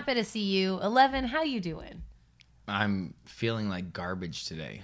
[0.00, 0.80] happy to see you.
[0.80, 2.00] Eleven, how you doing?
[2.66, 4.80] I'm feeling like garbage today.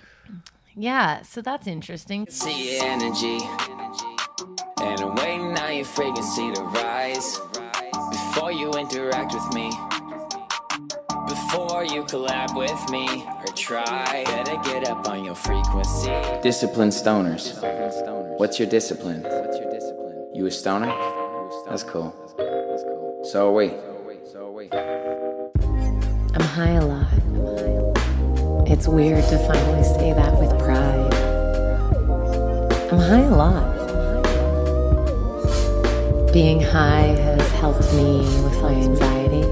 [0.74, 2.26] Yeah, so that's interesting.
[2.28, 3.38] See your energy.
[4.78, 7.40] And I'm waiting now your frequency to rise.
[8.10, 9.70] Before you interact with me.
[11.26, 14.22] Before you collab with me or try.
[14.26, 16.12] Better get up on your frequency.
[16.42, 17.56] Discipline stoners.
[18.38, 19.22] What's your discipline?
[20.34, 20.92] You a stoner?
[21.70, 22.12] That's cool.
[23.24, 23.72] So are we.
[26.36, 26.44] So are we.
[26.44, 27.06] I'm high a lot.
[28.68, 31.14] It's weird to finally say that with pride.
[32.92, 33.76] I'm high a lot.
[36.32, 39.46] Being high has helped me with my anxiety.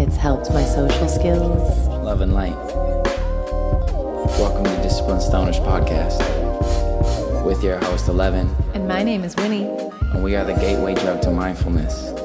[0.00, 1.88] It's helped my social skills.
[1.88, 2.56] Love and light.
[4.38, 6.20] Welcome to Discipline Stoners Podcast
[7.44, 9.64] with your host Eleven, And my name is Winnie.
[10.12, 12.19] and we are the gateway drug to mindfulness.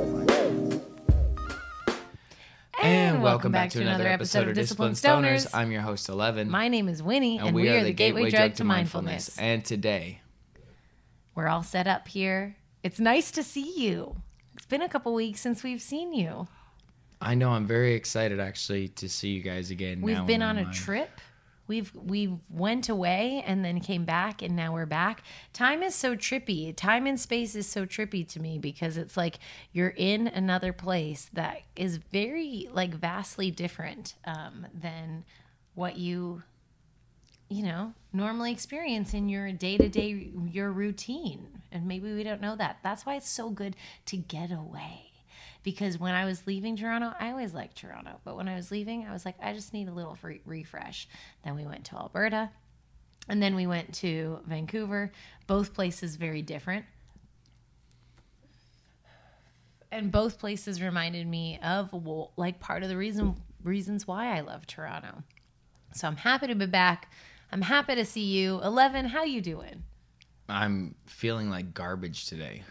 [3.35, 5.45] And welcome back to another episode of Discipline Stoners.
[5.53, 6.49] I'm your host, Eleven.
[6.49, 9.37] My name is Winnie, and, we, are the gateway drug to mindfulness.
[9.37, 10.21] And today,
[11.35, 12.55] We're all set up here.
[12.81, 14.15] It's nice to see you.
[14.55, 16.47] It's been a couple weeks since we've seen you.
[17.19, 19.99] I know I'm very excited actually to see you guys again.
[20.01, 20.73] We've been on a mind.
[20.73, 21.19] trip.
[21.67, 25.23] We've we've went away and then came back and now we're back.
[25.53, 26.75] Time is so trippy.
[26.75, 29.39] Time and space is so trippy to me because it's like
[29.71, 35.25] you're in another place that is very like vastly different um, than
[35.73, 36.43] what you
[37.49, 42.77] you know normally experience in your day-to-day your routine and maybe we don't know that
[42.81, 45.04] that's why it's so good to get away
[45.65, 49.05] because when i was leaving toronto i always liked toronto but when i was leaving
[49.05, 51.07] i was like i just need a little free refresh.
[51.43, 52.51] Then we went to alberta
[53.27, 55.11] and then we went to vancouver.
[55.47, 56.85] Both places very different.
[59.91, 64.41] And both places reminded me of well, like part of the reason reasons why i
[64.41, 65.23] love toronto.
[65.93, 67.11] So i'm happy to be back.
[67.51, 68.61] I'm happy to see you.
[68.61, 69.83] 11 how you doing?
[70.49, 72.63] I'm feeling like garbage today.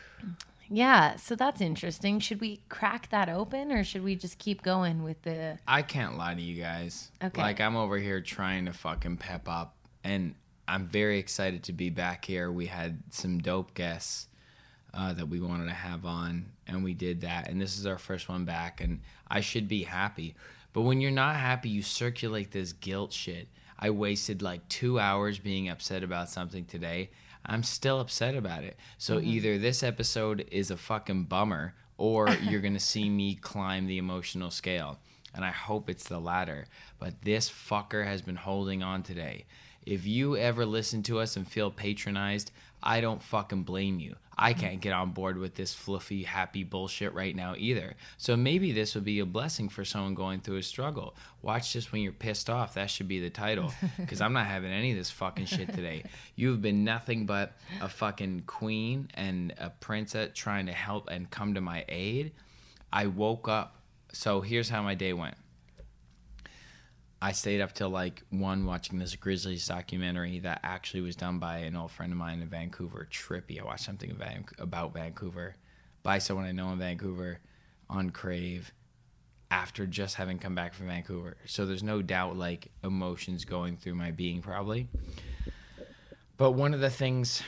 [0.68, 5.02] Yeah so that's interesting should we crack that open or should we just keep going
[5.02, 7.10] with the I can't lie to you guys.
[7.22, 7.40] Okay.
[7.40, 10.34] Like I'm over here trying to fucking pep up, and
[10.68, 12.50] I'm very excited to be back here.
[12.50, 14.28] We had some dope guests
[14.92, 17.48] uh, that we wanted to have on, and we did that.
[17.48, 20.34] And this is our first one back, and I should be happy.
[20.72, 23.48] But when you're not happy, you circulate this guilt shit.
[23.78, 27.10] I wasted like two hours being upset about something today.
[27.46, 28.78] I'm still upset about it.
[28.98, 29.28] So mm-hmm.
[29.28, 34.50] either this episode is a fucking bummer, or you're gonna see me climb the emotional
[34.50, 34.98] scale.
[35.34, 36.66] And I hope it's the latter.
[36.98, 39.46] But this fucker has been holding on today.
[39.86, 42.50] If you ever listen to us and feel patronized,
[42.82, 44.16] I don't fucking blame you.
[44.36, 44.60] I mm-hmm.
[44.60, 47.94] can't get on board with this fluffy, happy bullshit right now either.
[48.16, 51.14] So maybe this would be a blessing for someone going through a struggle.
[51.42, 52.74] Watch this when you're pissed off.
[52.74, 53.72] That should be the title.
[53.96, 56.04] Because I'm not having any of this fucking shit today.
[56.36, 61.54] You've been nothing but a fucking queen and a princess trying to help and come
[61.54, 62.32] to my aid.
[62.92, 63.76] I woke up.
[64.12, 65.36] So here's how my day went.
[67.24, 71.56] I stayed up till like one watching this Grizzlies documentary that actually was done by
[71.60, 73.08] an old friend of mine in Vancouver.
[73.10, 73.58] Trippy.
[73.58, 74.14] I watched something
[74.58, 75.56] about Vancouver
[76.02, 77.38] by someone I know in Vancouver
[77.88, 78.74] on Crave
[79.50, 81.38] after just having come back from Vancouver.
[81.46, 84.90] So there's no doubt like emotions going through my being probably.
[86.36, 87.42] But one of the things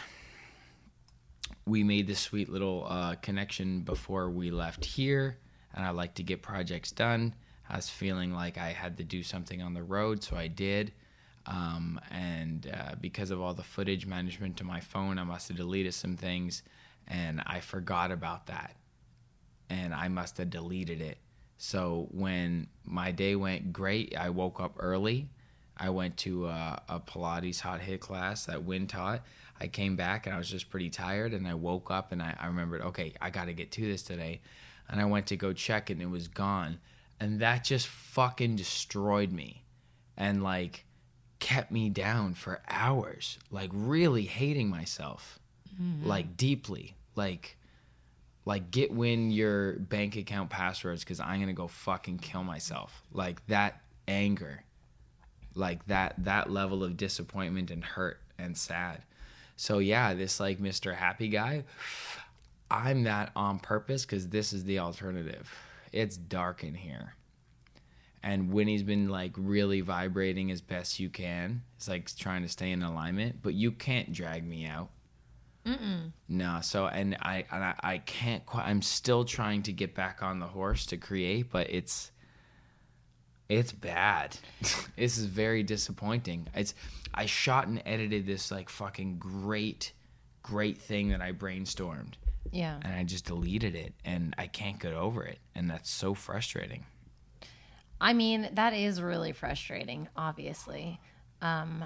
[1.67, 5.37] we made this sweet little uh, connection before we left here,
[5.75, 7.35] and I like to get projects done.
[7.69, 10.93] I was feeling like I had to do something on the road, so I did.
[11.47, 15.57] Um, and uh, because of all the footage management to my phone, I must have
[15.57, 16.63] deleted some things,
[17.07, 18.77] and I forgot about that.
[19.69, 21.19] And I must have deleted it.
[21.59, 25.29] So when my day went great, I woke up early.
[25.77, 29.23] I went to a, a Pilates hot HIIT class that Win taught.
[29.61, 32.37] I came back and I was just pretty tired, and I woke up and I,
[32.39, 34.41] I remembered, okay, I got to get to this today.
[34.89, 36.79] And I went to go check and it was gone.
[37.19, 39.65] And that just fucking destroyed me
[40.17, 40.85] and like
[41.39, 45.39] kept me down for hours, like really hating myself,
[45.81, 46.07] mm-hmm.
[46.07, 47.57] like deeply, like
[48.45, 53.03] like get win your bank account passwords because I'm gonna go fucking kill myself.
[53.13, 54.63] Like that anger,
[55.55, 59.03] like that that level of disappointment and hurt and sad.
[59.57, 60.95] So yeah, this like Mr.
[60.95, 61.65] Happy guy,
[62.71, 65.53] I'm that on purpose because this is the alternative.
[65.93, 67.15] It's dark in here.
[68.23, 71.63] And Winnie's been like really vibrating as best you can.
[71.77, 74.91] It's like trying to stay in alignment, but you can't drag me out.
[76.29, 78.67] No, so and I and I, I can't quite.
[78.67, 82.13] I'm still trying to get back on the horse to create, but it's
[83.49, 84.37] it's bad.
[84.97, 86.49] this is very disappointing.
[86.55, 86.75] It's
[87.13, 89.93] I shot and edited this like fucking great,
[90.43, 92.15] great thing that I brainstormed,
[92.53, 92.79] Yeah.
[92.83, 96.87] and I just deleted it, and I can't get over it, and that's so frustrating.
[98.01, 101.01] I mean, that is really frustrating, obviously.
[101.41, 101.85] Um,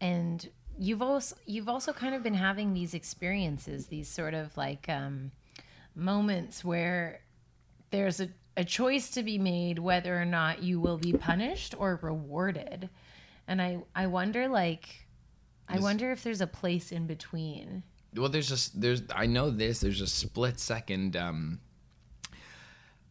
[0.00, 0.48] and
[0.78, 5.30] you've also you've also kind of been having these experiences, these sort of like um,
[5.94, 7.20] moments where
[7.90, 11.98] there's a, a choice to be made whether or not you will be punished or
[12.02, 12.88] rewarded.
[13.46, 15.06] And I I wonder like
[15.68, 17.82] I wonder if there's a place in between.
[18.16, 21.60] Well there's just there's i know this there's a split second um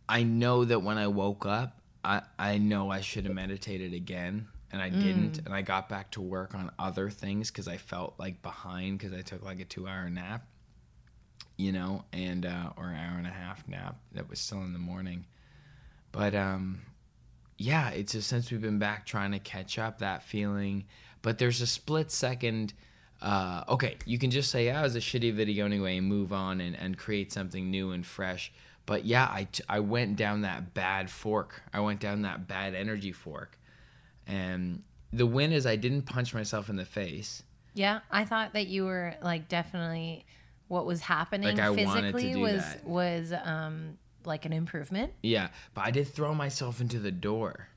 [0.08, 4.48] i know that when i woke up i i know i should have meditated again
[4.72, 8.14] and i didn't and i got back to work on other things because i felt
[8.18, 10.46] like behind because i took like a two hour nap
[11.58, 14.74] you know and uh or an hour and a half nap that was still in
[14.74, 15.26] the morning
[16.12, 16.82] but um
[17.62, 20.86] yeah, it's just since we've been back trying to catch up that feeling.
[21.22, 22.74] But there's a split second.
[23.22, 26.34] Uh, okay, you can just say, yeah, it was a shitty video anyway and move
[26.34, 28.52] on and, and create something new and fresh.
[28.86, 31.62] But yeah, I, t- I went down that bad fork.
[31.72, 33.60] I went down that bad energy fork.
[34.26, 34.82] And
[35.14, 37.44] the win is I didn't punch myself in the face.
[37.74, 40.26] Yeah, I thought that you were like definitely
[40.68, 42.86] what was happening Like, I wanted to physically was that.
[42.86, 45.14] was um like an improvement.
[45.22, 47.68] Yeah, but I did throw myself into the door.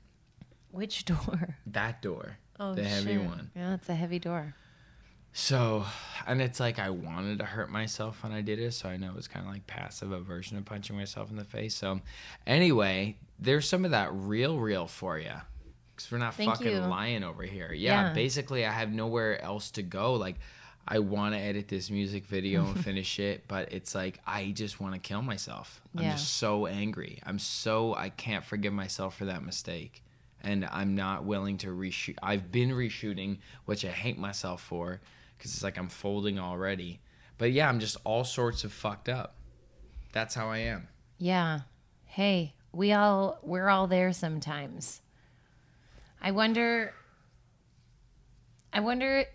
[0.71, 1.57] Which door?
[1.67, 2.37] That door.
[2.59, 3.23] Oh, the heavy shit.
[3.23, 3.51] one.
[3.55, 4.55] Yeah, it's a heavy door.
[5.37, 5.83] So,
[6.25, 9.11] and it's like I wanted to hurt myself when I did it, so I know
[9.17, 11.75] it's kind of like passive aversion of punching myself in the face.
[11.75, 11.99] So,
[12.47, 15.33] anyway, there's some of that real, real for you,
[15.93, 16.79] because we're not Thank fucking you.
[16.79, 17.73] lying over here.
[17.73, 18.13] Yeah, Yeah.
[18.13, 20.13] basically, I have nowhere else to go.
[20.13, 20.37] Like,
[20.87, 24.79] I want to edit this music video and finish it, but it's like I just
[24.79, 25.81] want to kill myself.
[25.97, 27.19] I'm just so angry.
[27.25, 30.01] I'm so I can't forgive myself for that mistake.
[30.41, 32.15] And I'm not willing to reshoot.
[32.23, 35.01] I've been reshooting, which I hate myself for
[35.37, 37.01] because it's like I'm folding already.
[37.37, 39.35] But yeah, I'm just all sorts of fucked up.
[40.13, 40.87] That's how I am.
[41.17, 41.61] Yeah.
[42.05, 45.01] Hey, we all we're all there sometimes.
[46.21, 46.93] I wonder
[48.71, 49.25] I wonder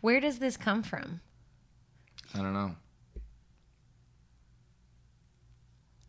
[0.00, 1.20] where does this come from?
[2.34, 2.76] I don't know.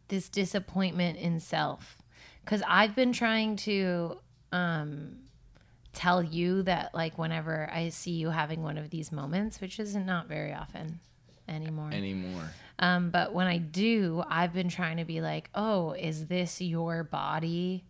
[0.09, 1.97] This disappointment in self.
[2.45, 4.19] Cuz I've been trying to
[4.51, 5.26] um
[5.97, 9.95] tell you that like whenever I see you having one of these moments, which is
[9.95, 10.99] not very often
[11.47, 11.91] anymore.
[11.91, 12.51] Anymore.
[12.79, 17.03] Um, but when I do, I've been trying to be like, oh, is this your
[17.03, 17.83] body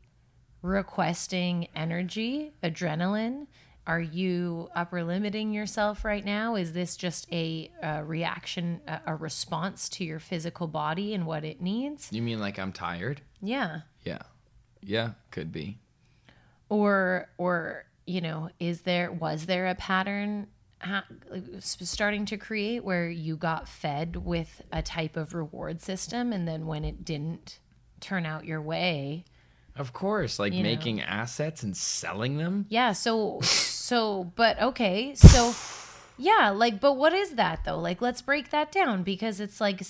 [0.62, 3.48] requesting energy, adrenaline?
[3.86, 6.56] Are you upper limiting yourself right now?
[6.56, 11.44] Is this just a, a reaction, a, a response to your physical body and what
[11.44, 12.10] it needs?
[12.12, 13.22] You mean like I'm tired?
[13.42, 13.82] Yeah.
[14.04, 14.24] Yeah.
[14.82, 15.80] Yeah, could be.
[16.70, 20.48] Or, or you know, is there was there a pattern
[20.82, 21.06] ha-
[21.60, 26.66] starting to create where you got fed with a type of reward system, and then
[26.66, 27.60] when it didn't
[28.00, 29.26] turn out your way,
[29.76, 30.70] Of course, like You know.
[30.70, 32.66] making assets and selling them.
[32.70, 35.14] Yeah, so so but okay.
[35.16, 35.54] So
[36.18, 37.80] yeah, like but what is that though?
[37.80, 39.82] Like let's break that down because it's like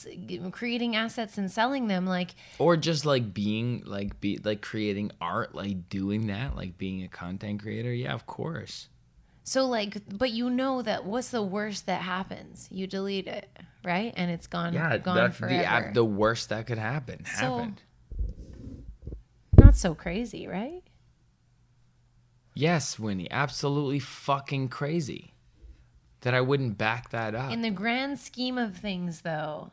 [0.51, 5.55] creating assets and selling them like or just like being like be like creating art
[5.55, 8.89] like doing that like being a content creator yeah of course
[9.43, 12.67] so like but you know that what's the worst that happens?
[12.69, 13.49] You delete it,
[13.85, 14.13] right?
[14.17, 15.57] And it's gone yeah gone that's forever.
[15.57, 17.81] the ab- the worst that could happen happened
[19.57, 20.83] Not so crazy, right?
[22.53, 25.31] yes winnie absolutely fucking crazy
[26.27, 29.71] that i wouldn't back that up In the grand scheme of things though.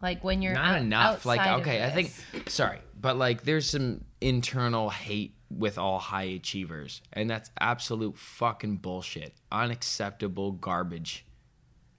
[0.00, 4.04] Like when you're not out- enough like okay i think sorry but like there's some
[4.20, 11.24] internal hate with all high achievers and that's absolute fucking bullshit unacceptable garbage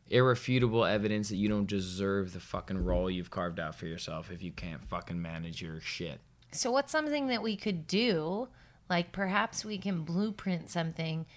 [0.07, 4.41] irrefutable evidence that you don't deserve the fucking role you've carved out for yourself if
[4.41, 6.19] you can't fucking manage your shit
[6.51, 8.47] So what's something that we could do?
[8.89, 11.27] Like perhaps we can blueprint something.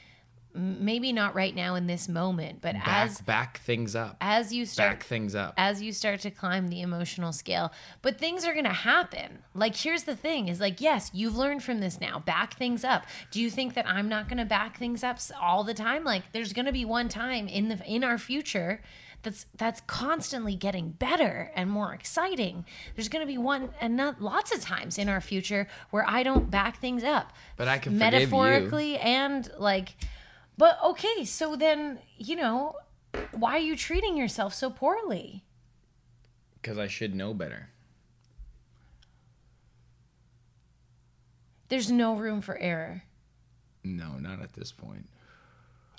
[0.54, 4.66] Maybe not right now in this moment, but back as back things up as you
[4.66, 7.72] start back things up as you start to climb the emotional scale.
[8.02, 9.38] But things are going to happen.
[9.54, 12.18] Like here's the thing is like yes, you've learned from this now.
[12.18, 13.06] Back things up.
[13.30, 16.04] Do you think that I'm not going to back things up all the time?
[16.04, 18.80] Like there's going to be one time in the in our future
[19.22, 22.64] that's that's constantly getting better and more exciting.
[22.94, 26.22] There's going to be one and not lots of times in our future where I
[26.22, 27.32] don't back things up.
[27.56, 29.94] But I can metaphorically and like
[30.58, 32.76] but okay, so then, you know,
[33.32, 35.44] why are you treating yourself so poorly?
[36.60, 37.68] Because I should know better.
[41.68, 43.02] There's no room for error.
[43.82, 45.08] No, not at this point.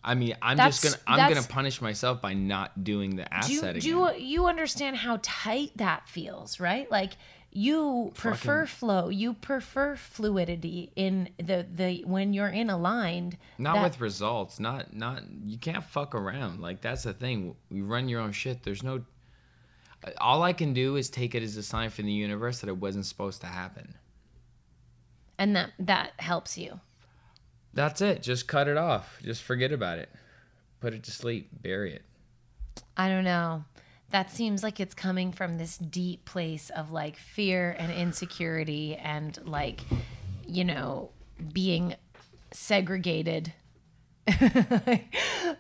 [0.04, 3.30] I mean, I'm That's- just gonna I'm gonna punish myself by not doing the Do
[3.32, 3.80] asset you, again.
[3.82, 6.90] do you, you understand how tight that feels, right?
[6.92, 7.14] Like
[7.56, 13.38] you prefer flow, you prefer fluidity in the the when you're in aligned.
[13.58, 14.60] not that- with results.
[14.60, 16.60] Not not you can't fuck around.
[16.62, 17.56] Like that's the thing.
[17.70, 18.64] You run your own shit.
[18.64, 19.04] There's no.
[20.20, 22.78] All I can do is take it as a sign from the universe that it
[22.78, 23.96] wasn't supposed to happen.
[25.38, 26.80] and that that helps you.
[27.74, 28.22] That's it.
[28.22, 29.20] Just cut it off.
[29.24, 30.10] Just forget about it.
[30.80, 31.50] Put it to sleep.
[31.62, 32.04] Bury it.
[32.98, 33.64] I don't know.
[34.14, 39.40] That seems like it's coming from this deep place of like fear and insecurity and
[39.44, 39.82] like,
[40.48, 41.10] you know,
[41.52, 41.96] being
[42.52, 43.54] segregated.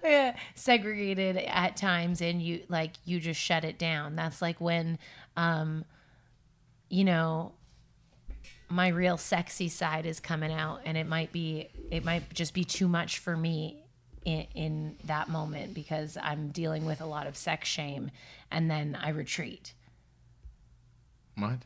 [0.03, 4.15] Yeah, segregated at times and you like you just shut it down.
[4.15, 4.97] That's like when
[5.37, 5.85] um
[6.89, 7.53] you know
[8.69, 12.63] my real sexy side is coming out and it might be it might just be
[12.63, 13.82] too much for me
[14.25, 18.11] in, in that moment because I'm dealing with a lot of sex shame
[18.51, 19.73] and then I retreat.
[21.35, 21.59] What?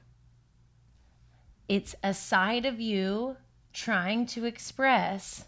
[1.67, 3.37] It's a side of you
[3.73, 5.45] trying to express.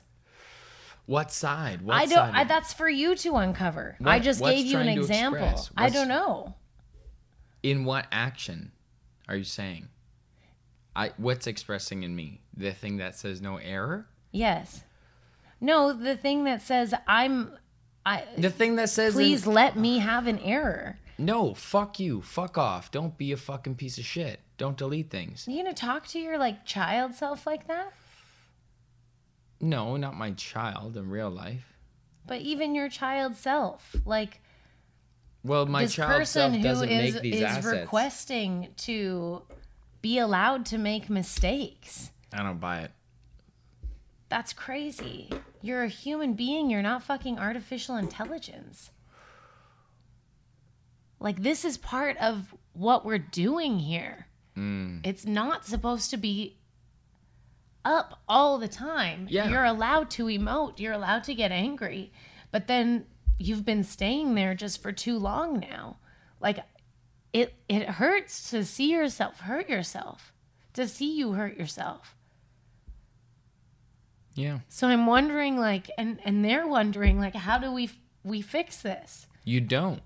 [1.06, 1.82] What side?
[1.82, 2.18] What I don't.
[2.18, 3.98] side I, that's for you to uncover.
[4.06, 5.68] I just gave you an example.
[5.76, 6.56] I don't know.
[7.64, 8.72] In what action
[9.28, 9.88] are you saying?
[10.96, 12.42] I what's expressing in me?
[12.56, 14.08] The thing that says no error?
[14.32, 14.84] Yes.
[15.62, 17.52] No, the thing that says I'm.
[18.06, 20.98] I The thing that says in- please let me have an error.
[21.18, 22.22] No, fuck you.
[22.22, 22.92] Fuck off.
[22.92, 24.40] Don't be a fucking piece of shit.
[24.58, 25.46] Don't delete things.
[25.48, 27.92] You gonna talk to your like child self like that?
[29.60, 31.66] No, not my child in real life.
[32.26, 34.40] But even your child self, like
[35.44, 37.66] Well, my this child person self doesn't is make these is assets.
[37.82, 39.42] requesting to
[40.02, 42.12] be allowed to make mistakes.
[42.32, 42.92] I don't buy it.
[44.30, 45.30] That's crazy.
[45.62, 46.70] You're a human being.
[46.70, 48.92] You're not fucking artificial intelligence.
[51.20, 54.28] Like, this is part of what we're doing here.
[54.56, 55.02] Mm.
[55.06, 56.60] It's not supposed to be
[57.84, 59.28] up all the time.
[59.30, 59.50] Yeah.
[59.50, 62.12] You're allowed to emote, you're allowed to get angry,
[62.52, 63.06] but then
[63.38, 65.98] you've been staying there just for too long now.
[66.40, 66.60] Like,
[67.34, 70.34] it, it hurts to see yourself hurt yourself,
[70.74, 72.16] to see you hurt yourself.
[74.40, 74.60] Yeah.
[74.70, 77.90] So I'm wondering, like, and and they're wondering, like, how do we
[78.24, 79.28] we fix this?
[79.44, 80.02] You don't.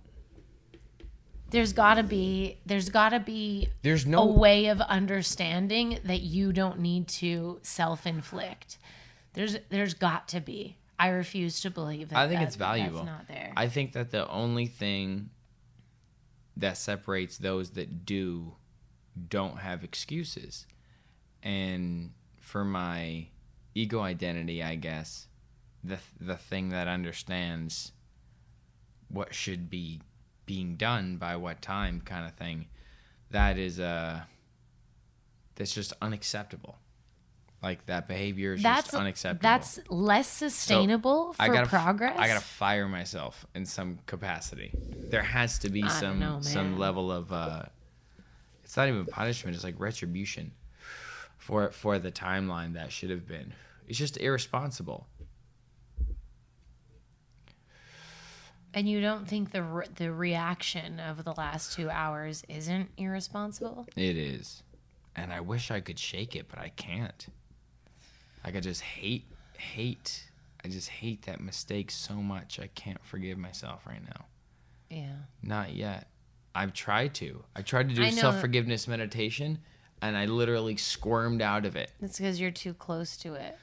[1.52, 6.22] There's got to be there's got to be There's no a way of understanding that
[6.22, 8.80] you don't need to self-inflict.
[9.34, 10.78] There's there's got to be.
[10.98, 12.18] I refuse to believe that.
[12.18, 13.04] I think that- it's valuable.
[13.04, 13.54] Not there.
[13.56, 15.30] I think that the only thing
[16.58, 18.56] that separates those that do
[19.30, 20.66] don't have excuses.
[21.44, 23.28] And for my
[23.75, 25.27] ego identity, I guess,
[25.84, 27.92] the the thing that understands
[29.10, 30.01] what should be
[30.46, 32.68] being done by what time kind of thing,
[33.32, 34.22] that is uh
[35.56, 36.77] that's just unacceptable.
[37.62, 39.44] Like that behavior is that's just unacceptable.
[39.44, 42.18] That's less sustainable for I gotta, progress.
[42.18, 44.74] I gotta fire myself in some capacity.
[45.10, 47.63] There has to be I some know, some level of uh,
[48.65, 49.56] it's not even punishment.
[49.56, 50.51] It's like retribution
[51.44, 53.54] for for the timeline that should have been.
[53.88, 55.08] It's just irresponsible.
[58.74, 63.86] and you don't think the re- the reaction of the last two hours isn't irresponsible?
[63.96, 64.64] It is,
[65.16, 67.28] and I wish I could shake it, but I can't.
[68.44, 69.26] Like I just hate
[69.58, 70.24] hate.
[70.66, 72.58] I just hate that mistake so much.
[72.60, 74.26] I can't forgive myself right now.
[74.90, 75.16] Yeah.
[75.42, 76.08] Not yet.
[76.56, 77.44] I've tried to.
[77.56, 79.60] I tried to do self forgiveness meditation
[80.04, 81.90] and I literally squirmed out of it.
[82.02, 83.58] It's because you're too close to it.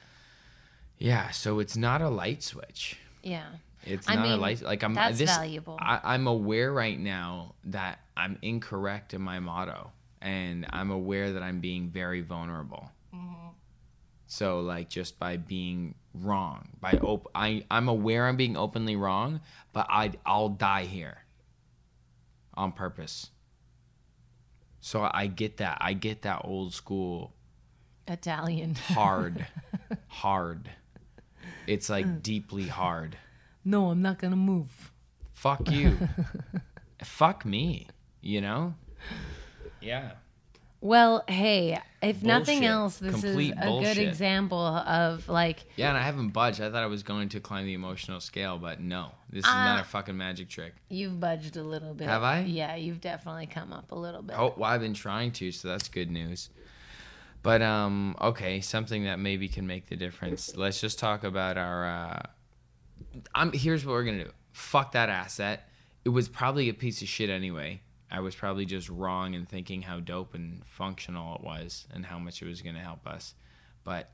[0.97, 2.97] Yeah, so it's not a light switch.
[3.21, 3.45] Yeah.
[3.83, 5.77] It's I not a light like I'm that's this, valuable.
[5.79, 11.43] I, I'm aware right now that I'm incorrect in my motto and I'm aware that
[11.43, 12.91] I'm being very vulnerable.
[13.13, 13.49] Mm-hmm.
[14.25, 19.41] So like just by being wrong, by op- I I'm aware I'm being openly wrong,
[19.73, 21.23] but I I'll die here
[22.55, 23.29] on purpose.
[24.81, 25.77] So I get that.
[25.79, 27.33] I get that old school
[28.07, 28.75] Italian.
[28.89, 29.45] hard
[30.07, 30.69] hard.
[31.67, 31.89] It's Mm.
[31.91, 33.17] like deeply hard.
[33.63, 34.91] no, I'm not gonna move.
[35.33, 35.97] Fuck you.
[37.03, 37.87] Fuck me,
[38.21, 38.73] you know?
[39.79, 40.11] Yeah.
[40.83, 43.97] Well, hey, if nothing else, this Complete is a bullshit.
[43.97, 46.59] good example of like Yeah, and I haven't budged.
[46.59, 49.79] I thought I was going to climb the emotional scale, but no, this is not
[49.79, 50.73] a fucking magic trick.
[50.89, 52.07] you've budged a little bit.
[52.07, 52.41] Have I?
[52.41, 54.35] Yeah, you've definitely come up a little bit.
[54.37, 56.49] Oh, well, I've been trying to, so that's good news.
[57.43, 60.55] But um, okay, something that maybe can make the difference.
[60.55, 61.85] Let's just talk about our.
[61.85, 62.21] Uh,
[63.35, 64.31] I'm here's what we're gonna do.
[64.51, 65.67] Fuck that asset.
[66.03, 67.81] It was probably a piece of shit anyway.
[68.11, 72.19] I was probably just wrong in thinking how dope and functional it was and how
[72.19, 73.33] much it was gonna help us.
[73.83, 74.11] But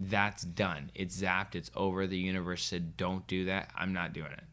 [0.00, 0.90] that's done.
[0.94, 1.54] It's zapped.
[1.54, 2.06] It's over.
[2.06, 4.44] The universe said, "Don't do that." I'm not doing it.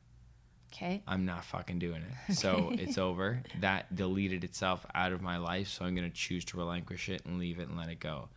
[0.71, 1.01] Okay.
[1.07, 2.33] I'm not fucking doing it.
[2.35, 3.41] So it's over.
[3.59, 5.67] That deleted itself out of my life.
[5.67, 8.29] So I'm going to choose to relinquish it and leave it and let it go.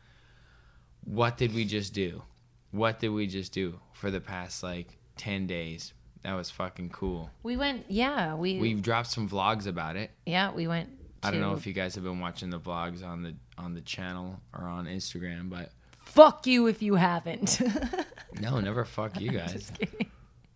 [1.05, 2.23] What did we just do?
[2.71, 5.93] What did we just do for the past like 10 days?
[6.25, 7.31] That was fucking cool.
[7.43, 7.87] We went.
[7.89, 8.59] Yeah, we.
[8.59, 10.11] We've dropped some vlogs about it.
[10.27, 10.91] yeah, we went.
[11.25, 13.81] I don't know if you guys have been watching the vlogs on the on the
[13.81, 15.71] channel or on Instagram, but
[16.05, 17.61] Fuck you if you haven't.
[18.41, 19.73] no, never fuck you guys.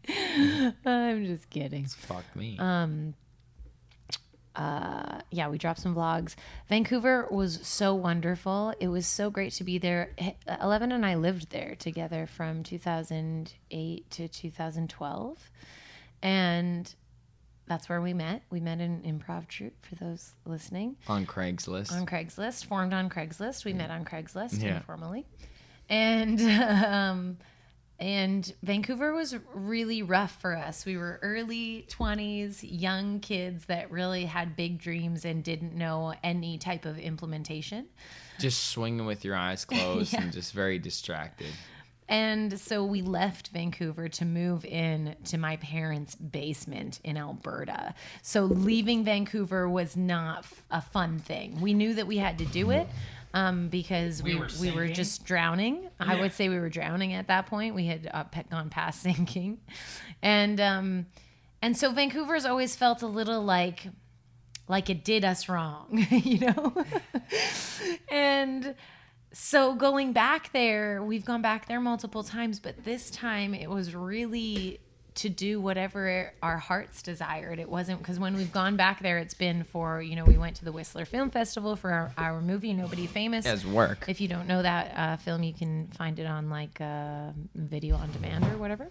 [0.85, 1.87] I'm just kidding.
[1.87, 2.59] Fuck me.
[2.59, 3.15] Um,
[4.59, 6.35] yeah, we dropped some vlogs.
[6.69, 8.73] Vancouver was so wonderful.
[8.81, 10.11] It was so great to be there.
[10.61, 15.51] Eleven and I lived there together from 2008 to 2012,
[16.23, 16.95] and
[17.67, 18.43] that's where we met.
[18.51, 21.93] We met in improv troupe for those listening on Craigslist.
[21.93, 23.65] on Craigslist, formed on Craigslist.
[23.65, 24.77] We met on Craigslist Yeah.
[24.77, 25.27] informally,
[25.89, 26.41] and
[26.85, 27.37] um,
[27.99, 30.85] and Vancouver was really rough for us.
[30.85, 36.59] We were early twenties, young kids that really had big dreams and didn't know any
[36.59, 37.87] type of implementation.
[38.39, 41.49] just swinging with your eyes closed and just very distracted.
[42.09, 47.95] And so we left Vancouver to move in to my parents' basement in Alberta.
[48.23, 51.61] So leaving Vancouver was not a fun thing.
[51.61, 52.87] We knew that we had to do it
[53.37, 55.91] um, because we, we, were were, just drowning.
[56.01, 57.75] I would say we were drowning at that point.
[57.75, 59.59] We had uh, gone past sinking.
[60.23, 61.07] And um,
[61.61, 63.89] and so Vancouver's always felt a little like
[64.69, 66.75] like it did us wrong, you know?
[68.09, 68.75] and
[69.35, 73.95] so going back there, we've gone back there multiple times, but this time it was
[73.95, 74.81] really
[75.17, 77.59] to do whatever our hearts desired.
[77.59, 80.57] It wasn't because when we've gone back there, it's been for, you know, we went
[80.57, 83.47] to the Whistler Film Festival for our, our movie, Nobody Famous.
[83.47, 84.05] As work.
[84.09, 87.97] If you don't know that uh, film, you can find it on like uh, video
[87.97, 88.89] on demand or whatever.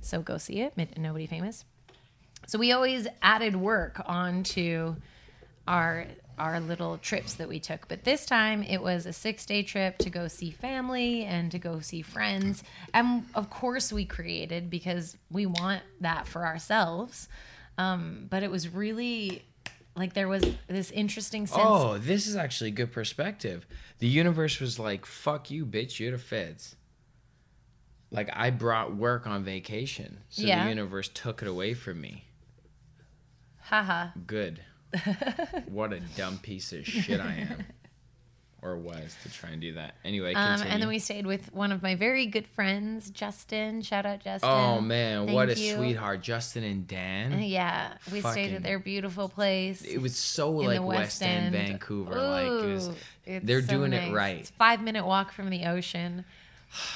[0.00, 0.74] So go see it.
[0.98, 1.64] Nobody famous.
[2.46, 4.96] So we always added work onto
[5.68, 6.06] our
[6.38, 9.98] our little trips that we took, but this time it was a six day trip
[9.98, 12.62] to go see family and to go see friends,
[12.94, 17.28] and of course we created because we want that for ourselves.
[17.78, 19.44] Um, but it was really
[19.96, 21.62] like there was this interesting sense.
[21.64, 23.66] Oh, this is actually good perspective.
[23.98, 25.98] The universe was like, "Fuck you, bitch.
[26.00, 26.76] You're the feds."
[28.10, 30.64] Like I brought work on vacation, so Yeah.
[30.64, 32.24] the universe took it away from me.
[33.66, 34.08] Haha.
[34.26, 34.60] Good.
[35.68, 37.64] what a dumb piece of shit I am,
[38.62, 39.94] or was to try and do that.
[40.04, 43.82] Anyway, Um, and then we stayed with one of my very good friends, Justin.
[43.82, 44.48] Shout out Justin.
[44.50, 45.76] Oh man, what a you.
[45.76, 47.42] sweetheart, Justin and Dan.
[47.42, 49.82] Yeah, we stayed at their beautiful place.
[49.82, 52.14] It was so like the West End, Vancouver.
[52.14, 52.90] like it was,
[53.24, 54.10] it's they're so doing nice.
[54.10, 54.36] it right.
[54.38, 56.24] It's five minute walk from the ocean.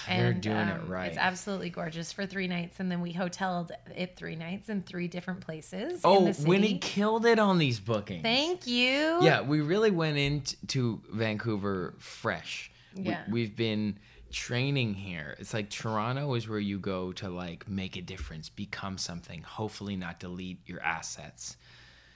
[0.08, 1.08] And, doing it um, right.
[1.08, 5.08] It's absolutely gorgeous for three nights, and then we hoteled it three nights in three
[5.08, 5.94] different places.
[5.94, 6.48] in Oh, the city.
[6.48, 8.22] Winnie killed it on these bookings.
[8.22, 9.18] Thank you.
[9.22, 12.70] Yeah, we really went into Vancouver fresh.
[12.94, 13.22] Yeah.
[13.26, 13.98] We, we've been
[14.32, 15.36] training here.
[15.38, 19.96] It's like Toronto is where you go to like make a difference, become something, hopefully
[19.96, 21.56] not delete your assets.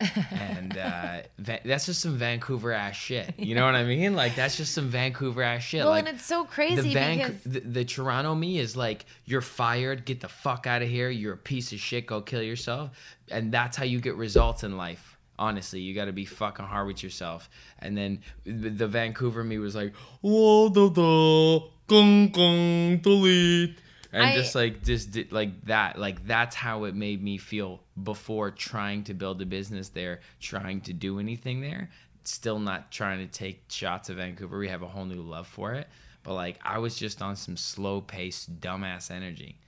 [0.00, 3.34] And uh, Va- that's just some Vancouver ass shit.
[3.38, 4.14] You know what I mean?
[4.14, 5.80] Like that's just some Vancouver ass shit.
[5.82, 9.06] Well, like, and it's so the, crazy Van- because the, the Toronto me is like,
[9.24, 12.42] you're fired, get the fuck out of here, you're a piece of shit, go kill
[12.42, 12.90] yourself.
[13.30, 15.16] And that's how you get results in life.
[15.38, 17.48] Honestly, you got to be fucking hard with yourself.
[17.78, 23.78] And then the the Vancouver me was like, whoa, da, da, gung, gung, delete.
[24.12, 25.99] And I- just like, just did, like that.
[25.99, 30.81] Like, that's how it made me feel before trying to build a business there, trying
[30.83, 31.90] to do anything there.
[32.25, 34.59] Still not trying to take shots of Vancouver.
[34.59, 35.88] We have a whole new love for it.
[36.23, 39.59] But like, I was just on some slow paced, dumbass energy.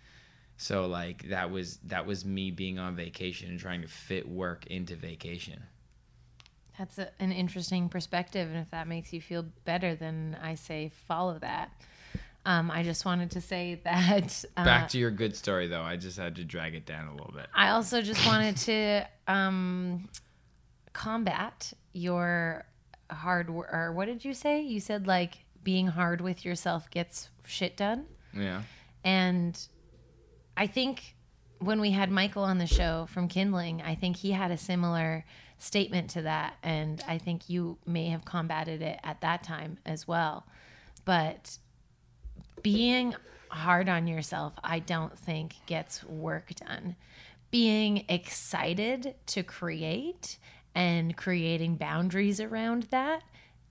[0.58, 4.64] So like that was that was me being on vacation and trying to fit work
[4.66, 5.64] into vacation.
[6.78, 10.90] That's a, an interesting perspective, and if that makes you feel better, then I say
[11.08, 11.70] follow that.
[12.44, 14.44] Um, I just wanted to say that.
[14.56, 15.82] Uh, Back to your good story though.
[15.82, 17.46] I just had to drag it down a little bit.
[17.54, 20.08] I also just wanted to um,
[20.92, 22.64] combat your
[23.10, 24.62] hard wor- or what did you say?
[24.62, 28.06] You said like being hard with yourself gets shit done.
[28.34, 28.62] Yeah.
[29.04, 29.58] And
[30.56, 31.14] I think
[31.58, 35.24] when we had Michael on the show from Kindling, I think he had a similar
[35.58, 36.54] statement to that.
[36.62, 40.44] And I think you may have combated it at that time as well.
[41.04, 41.58] But
[42.62, 43.14] being
[43.48, 46.96] hard on yourself, I don't think gets work done.
[47.50, 50.38] Being excited to create
[50.74, 53.22] and creating boundaries around that,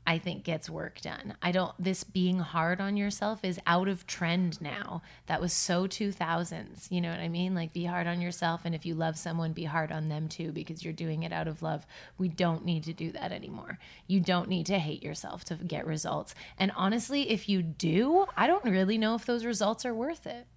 [0.05, 1.35] I think gets work done.
[1.43, 5.03] I don't, this being hard on yourself is out of trend now.
[5.27, 6.89] That was so 2000s.
[6.89, 7.53] You know what I mean?
[7.53, 8.61] Like, be hard on yourself.
[8.65, 11.47] And if you love someone, be hard on them too, because you're doing it out
[11.47, 11.85] of love.
[12.17, 13.77] We don't need to do that anymore.
[14.07, 16.33] You don't need to hate yourself to get results.
[16.57, 20.47] And honestly, if you do, I don't really know if those results are worth it.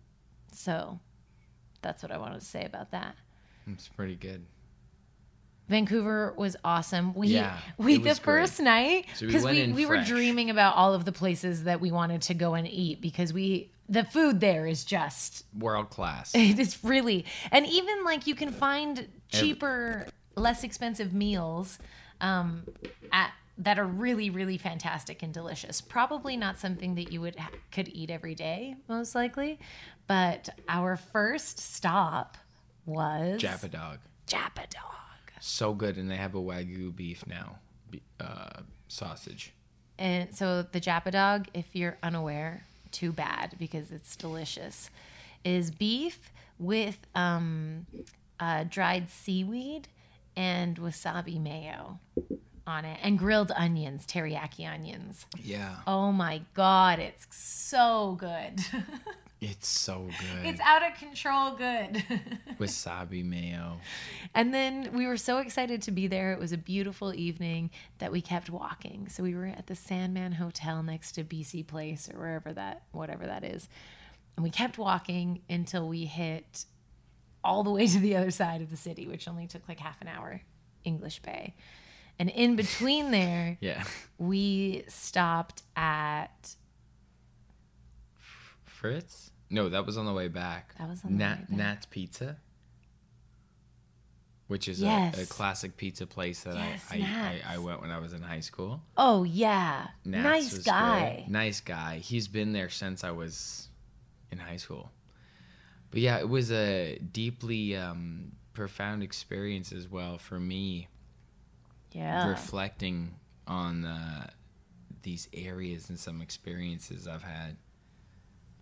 [0.52, 1.00] So
[1.82, 3.14] that's what I wanted to say about that.
[3.66, 4.46] It's pretty good.
[5.68, 7.14] Vancouver was awesome.
[7.14, 8.24] We Yeah, we the was great.
[8.24, 11.80] first night So we because we, we, were dreaming about all of the places that
[11.80, 16.32] we wanted to go and eat because we the food there is just World class.
[16.34, 21.78] it is really and even like you can find cheaper, less expensive meals
[22.20, 22.64] um,
[23.10, 25.80] at that are really really fantastic and delicious.
[25.80, 27.36] Probably not something that you would
[27.72, 29.58] could eat every day, most likely.
[30.06, 32.36] But our first stop
[32.84, 34.00] was Japa dog.
[34.26, 35.03] Japa Dog.
[35.44, 35.98] So good.
[35.98, 37.58] And they have a Wagyu beef now.
[38.18, 39.52] Uh, sausage.
[39.98, 44.90] And so the Japa dog, if you're unaware, too bad because it's delicious,
[45.44, 47.86] is beef with um,
[48.40, 49.88] uh, dried seaweed
[50.34, 51.98] and wasabi mayo
[52.66, 55.26] on it and grilled onions, teriyaki onions.
[55.38, 55.76] Yeah.
[55.86, 58.64] Oh my God, it's so good.
[59.50, 60.46] It's so good.
[60.46, 62.02] it's out of control good.
[62.58, 63.78] Wasabi mayo.
[64.34, 66.32] And then we were so excited to be there.
[66.32, 69.08] It was a beautiful evening that we kept walking.
[69.08, 73.26] So we were at the Sandman Hotel next to BC Place or wherever that, whatever
[73.26, 73.68] that is.
[74.36, 76.64] And we kept walking until we hit
[77.44, 80.00] all the way to the other side of the city, which only took like half
[80.00, 80.40] an hour,
[80.84, 81.54] English Bay.
[82.18, 83.84] And in between there, Yeah.
[84.18, 86.54] we stopped at
[88.64, 89.30] Fritz?
[89.50, 90.74] No, that was on the way back.
[90.78, 91.50] That was on the Nat, way back.
[91.50, 92.36] Nat's Pizza,
[94.46, 97.46] which is a, a classic pizza place that Yes, I, I, Nat's.
[97.48, 98.82] I I went when I was in high school.
[98.96, 101.22] Oh yeah, Nat's nice was guy.
[101.24, 101.32] good.
[101.32, 101.98] Nice guy.
[101.98, 103.68] He's been there since I was
[104.30, 104.90] in high school.
[105.90, 110.88] But yeah, it was a deeply um, profound experience as well for me,
[111.92, 113.14] Yeah, reflecting
[113.46, 114.26] on uh,
[115.02, 117.56] these areas and some experiences I've had.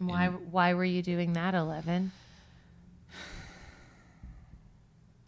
[0.07, 2.13] Why why were you doing that, Eleven?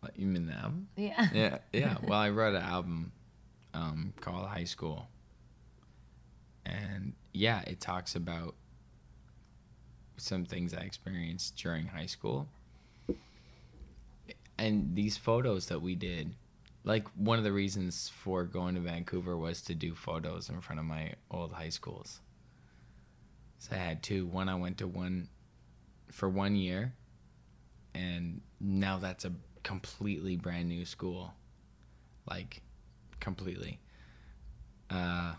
[0.01, 0.89] What, You mean the album?
[0.97, 1.29] Yeah.
[1.33, 1.97] yeah, yeah.
[2.03, 3.13] Well, I wrote an album
[3.73, 5.09] um, called High School,
[6.67, 8.55] and yeah, it talks about
[10.17, 12.49] some things I experienced during high school,
[14.59, 16.35] and these photos that we did.
[16.87, 20.81] Like one of the reasons for going to Vancouver was to do photos in front
[20.81, 22.21] of my old high schools.
[23.65, 24.27] So I had two.
[24.27, 25.29] One I went to one
[26.13, 26.93] for one year,
[27.95, 31.33] and now that's a completely brand new school
[32.29, 32.61] like
[33.19, 33.81] completely
[34.91, 35.33] uh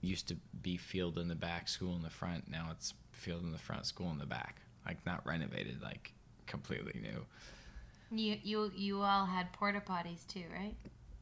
[0.00, 3.52] used to be field in the back school in the front now it's field in
[3.52, 6.12] the front school in the back like not renovated like
[6.48, 7.24] completely new
[8.10, 10.74] You you you all had porta potties too, right?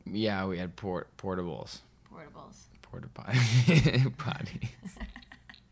[0.06, 2.62] yeah we had port portables Portables.
[2.80, 3.38] porta potty
[4.16, 4.68] potties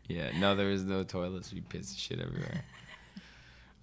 [0.07, 1.53] yeah no there was no toilets.
[1.53, 2.63] We pissed shit everywhere.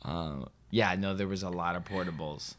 [0.03, 2.57] Um yeah no there was a lot of portables.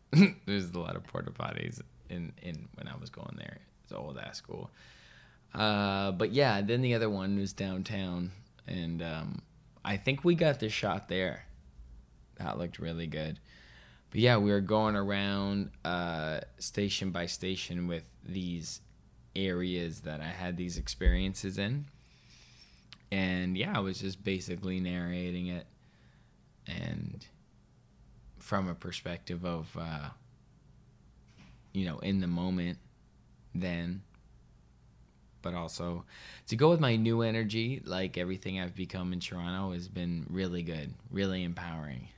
[0.46, 3.58] There's a lot of porta potties in in when i was going there.
[3.84, 4.70] It's old ass school.
[5.52, 8.32] Uh but yeah then the other one was downtown
[8.66, 9.42] and um
[9.84, 11.44] i think we got the shot there.
[12.36, 13.38] That looked really good.
[14.10, 18.80] But yeah we were going around uh station by station with these
[19.36, 21.84] areas that I had these experiences in.
[23.12, 25.66] And yeah, I was just basically narrating it
[26.66, 27.24] and
[28.38, 30.08] from a perspective of uh
[31.72, 32.78] you know, in the moment
[33.54, 34.02] then
[35.42, 36.04] but also
[36.48, 40.62] to go with my new energy, like everything I've become in Toronto has been really
[40.62, 42.08] good, really empowering.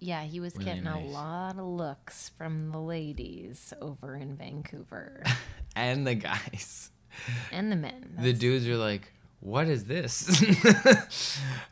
[0.00, 5.22] Yeah, he was Really getting a lot of looks from the ladies over in Vancouver
[5.76, 6.90] And the guys.
[7.52, 8.16] and the men.
[8.18, 10.56] the dudes are like, "What is this?" and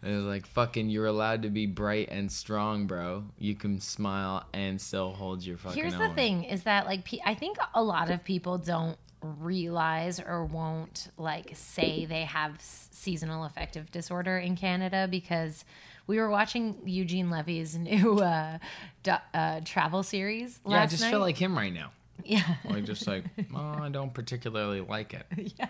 [0.02, 3.24] it's like, "Fucking, you're allowed to be bright and strong, bro.
[3.38, 6.00] You can smile and still hold your fucking." Here's own.
[6.08, 11.08] the thing: is that like I think a lot of people don't realize or won't
[11.16, 15.64] like say they have seasonal affective disorder in Canada because
[16.06, 18.58] we were watching Eugene Levy's new uh,
[19.02, 21.10] do- uh, travel series last Yeah, I just night.
[21.10, 21.90] feel like him right now.
[22.24, 23.24] yeah, Like just like,
[23.54, 25.26] oh, I don't particularly like it.
[25.58, 25.68] yeah,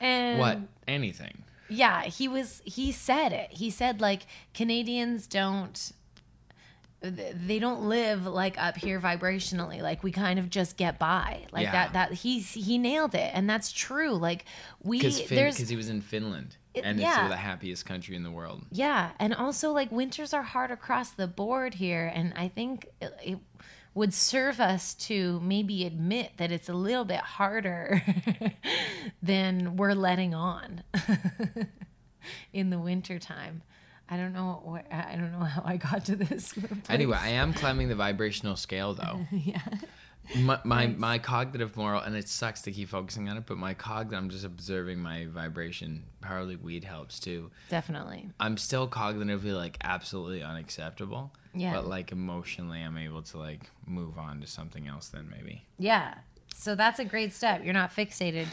[0.00, 0.58] and What?
[0.88, 1.44] Anything.
[1.68, 2.62] Yeah, he was.
[2.64, 3.52] He said it.
[3.52, 4.22] He said like
[4.54, 5.92] Canadians don't.
[7.02, 9.80] They don't live like up here vibrationally.
[9.80, 11.72] Like we kind of just get by like Yeah.
[11.72, 11.92] that.
[11.94, 14.10] That he's he nailed it, and that's true.
[14.14, 14.44] Like
[14.82, 17.22] we Because there's he was in Finland, It- and yeah.
[17.22, 18.66] it's the happiest country in the world.
[18.70, 23.14] yeah, and also like winters are hard across the board here, and I think it,
[23.24, 23.38] it
[24.00, 28.02] would serve us to maybe admit that it's a little bit harder
[29.22, 30.82] than we're letting on
[32.54, 33.60] in the wintertime.
[34.08, 36.54] I don't know what I don't know how I got to this.
[36.88, 37.18] Anyway.
[37.20, 39.20] I am climbing the vibrational scale though.
[39.30, 39.60] yeah.
[40.34, 43.74] My my, my cognitive moral, and it sucks to keep focusing on it, but my
[43.74, 46.04] cog, I'm just observing my vibration.
[46.22, 47.50] Probably weed helps too.
[47.68, 48.30] definitely.
[48.40, 51.34] I'm still cognitively like absolutely unacceptable.
[51.54, 51.72] Yeah.
[51.74, 55.08] But like emotionally, I'm able to like move on to something else.
[55.08, 55.64] Then maybe.
[55.78, 56.14] Yeah.
[56.54, 57.64] So that's a great step.
[57.64, 58.46] You're not fixated.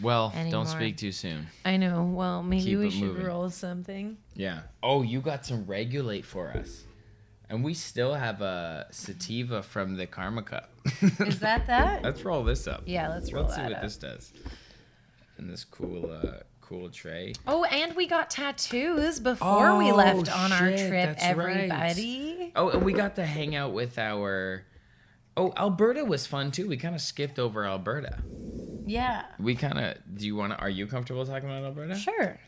[0.00, 0.50] Well, Anymore.
[0.52, 1.46] don't speak too soon.
[1.64, 2.02] I know.
[2.04, 3.26] Well, maybe Keep we should moving.
[3.26, 4.16] roll something.
[4.34, 4.62] Yeah.
[4.82, 6.82] Oh, you got some regulate for us.
[7.48, 10.70] And we still have a sativa from the Karma Cup.
[11.20, 12.02] Is that that?
[12.02, 12.82] Let's roll this up.
[12.86, 13.82] Yeah, let's roll Let's see what up.
[13.82, 14.32] this does.
[15.36, 16.38] And this cool, uh,
[16.72, 17.34] cool tray.
[17.46, 21.30] Oh, and we got tattoos before we oh, left Oh, on our trip, that's right.
[21.30, 22.52] everybody.
[22.56, 24.64] Oh, and we got to hang out with our.
[25.36, 26.68] Oh, Alberta was fun too.
[26.68, 28.18] We kind of skipped over Alberta.
[28.86, 29.24] Yeah.
[29.38, 29.96] We kind of.
[30.16, 30.58] Do you want to?
[30.58, 31.96] Are you comfortable talking about Alberta?
[31.96, 32.38] Sure.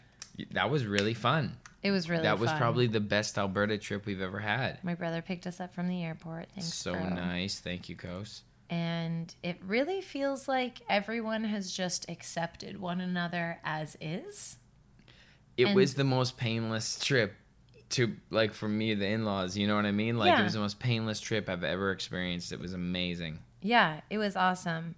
[0.53, 1.57] That was really fun.
[1.83, 4.83] It was really that was probably the best Alberta trip we've ever had.
[4.83, 6.49] my brother picked us up from the airport.
[6.55, 7.11] Thanks, so bro.
[7.11, 7.61] nice.
[7.61, 8.43] Thank you, Kos.
[8.71, 14.57] And it really feels like everyone has just accepted one another as is.
[15.57, 17.35] It And- was the most painless trip
[17.91, 20.41] to like for me the in-laws you know what i mean like Yeah.
[20.41, 24.35] it was the most painless trip i've ever experienced it was amazing Yeah, it was
[24.37, 24.95] awesome.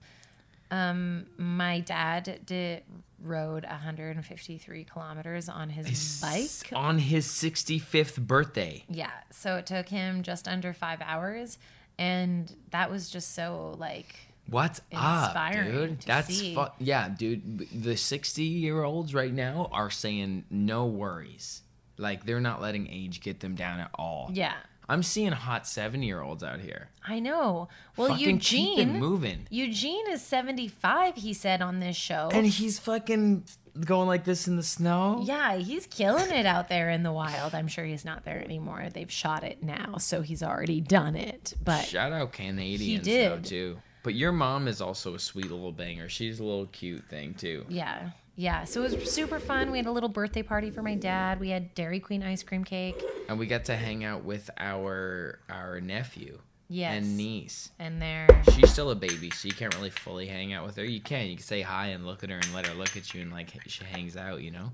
[0.70, 2.84] Um, my dad did
[3.20, 6.72] rode 153 kilometers on his bike.
[6.74, 11.58] on his 65th birthday Yeah, so it took him just under five hours,
[11.98, 14.14] and that was just so like
[14.48, 16.54] what's up Inspiring dude to that's see.
[16.54, 21.62] fu- yeah dude the 60 year olds right now are saying no worries
[21.98, 24.54] like they're not letting age get them down at all yeah.
[24.88, 27.68] I'm seeing hot seven year olds out here I know.
[27.96, 31.14] Well, Fucking Eugene, moving Eugene is 75.
[31.14, 32.30] He said on this show.
[32.32, 33.44] and he's fucking
[33.84, 37.54] going like this in the snow yeah, he's killing it out there in the wild.
[37.54, 38.88] I'm sure he's not there anymore.
[38.92, 41.54] They've shot it now, so he's already done it.
[41.62, 43.44] But Shout out Canadians though did.
[43.44, 43.78] too.
[44.02, 46.08] But your mom is also a sweet little banger.
[46.08, 47.66] She's a little cute thing too.
[47.68, 48.10] Yeah.
[48.36, 48.64] Yeah.
[48.64, 49.70] So it was super fun.
[49.70, 51.40] We had a little birthday party for my dad.
[51.40, 53.02] We had Dairy Queen ice cream cake.
[53.28, 56.96] And we got to hang out with our our nephew Yes.
[57.04, 57.70] and niece.
[57.78, 58.26] And there.
[58.52, 60.84] She's still a baby, so you can't really fully hang out with her.
[60.84, 61.26] You can.
[61.28, 63.32] You can say hi and look at her and let her look at you and
[63.32, 64.72] like she hangs out, you know.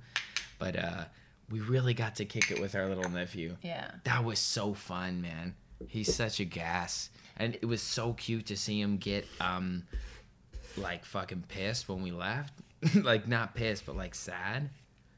[0.58, 1.04] But uh
[1.50, 3.56] we really got to kick it with our little nephew.
[3.62, 3.90] Yeah.
[4.04, 5.54] That was so fun, man.
[5.86, 7.10] He's such a gas.
[7.36, 9.84] And it was so cute to see him get um
[10.76, 12.54] like fucking pissed when we left.
[13.02, 14.68] like not pissed, but like sad.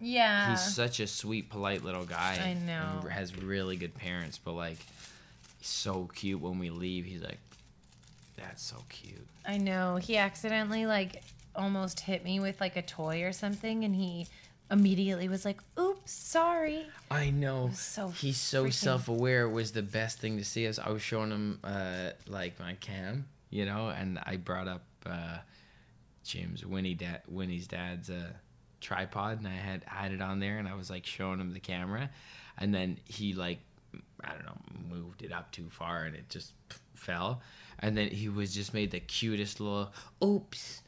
[0.00, 0.50] Yeah.
[0.50, 2.38] He's such a sweet, polite little guy.
[2.44, 3.00] I know.
[3.03, 4.79] And has really good parents, but like
[5.59, 7.05] he's so cute when we leave.
[7.05, 7.38] He's like
[8.37, 9.27] that's so cute.
[9.46, 9.96] I know.
[9.96, 11.22] He accidentally like
[11.55, 14.27] almost hit me with like a toy or something, and he
[14.70, 17.70] immediately was like, "Oops, sorry." I know.
[17.74, 19.42] so He's so freaking- self-aware.
[19.44, 20.66] It was the best thing to see.
[20.66, 20.79] Us.
[20.79, 25.38] I was showing him uh, like my cam, you know, and I brought up uh,
[26.24, 28.32] Jim's Winnie dad, Winnie's dad's uh,
[28.80, 31.60] tripod, and I had had it on there, and I was like showing him the
[31.60, 32.10] camera,
[32.58, 33.58] and then he like
[34.22, 36.52] I don't know moved it up too far, and it just
[36.94, 37.42] fell,
[37.78, 40.82] and then he was just made the cutest little oops,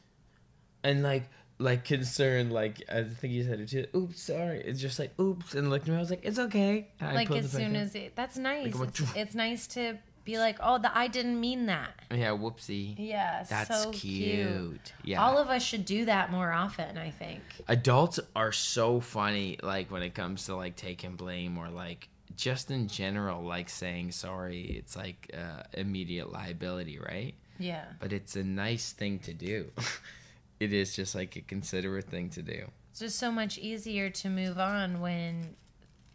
[0.83, 3.85] and like like concerned, like I think he said it too.
[3.95, 4.61] Oops, sorry.
[4.61, 5.97] It's just like oops, and looked at me.
[5.97, 6.89] I was like, it's okay.
[7.01, 8.75] Like as soon as it, that's nice.
[8.75, 9.97] Went, It's, it's nice to
[10.27, 12.95] be like, "Oh, the, I didn't mean that." yeah, whoopsie.
[12.99, 14.93] Yeah, That's so cute.
[15.03, 15.23] Yeah.
[15.23, 16.97] All of us should do that more often.
[16.97, 17.41] I think.
[17.67, 22.69] Adults are so funny, like when it comes to like taking blame or like just
[22.69, 24.61] in general, like saying sorry.
[24.61, 27.33] It's like uh, immediate liability, right?
[27.57, 27.85] Yeah.
[27.99, 29.71] But it's a nice thing to do.
[30.59, 32.67] it is just like a considerate thing to do.
[32.91, 35.55] It's just so much easier to move on when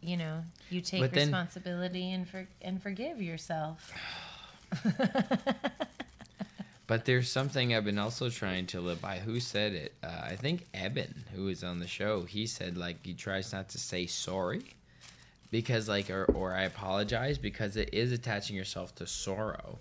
[0.03, 3.91] you know you take But then- responsibility and for and forgive yourself.
[6.85, 9.17] But there's something I've been also trying to live by.
[9.19, 9.93] Who said it?
[10.03, 13.69] Uh, I think Eben, who was on the show, he said like he tries not
[13.69, 14.63] to say sorry
[15.49, 19.79] because like or or I apologize because it is attaching yourself to sorrow.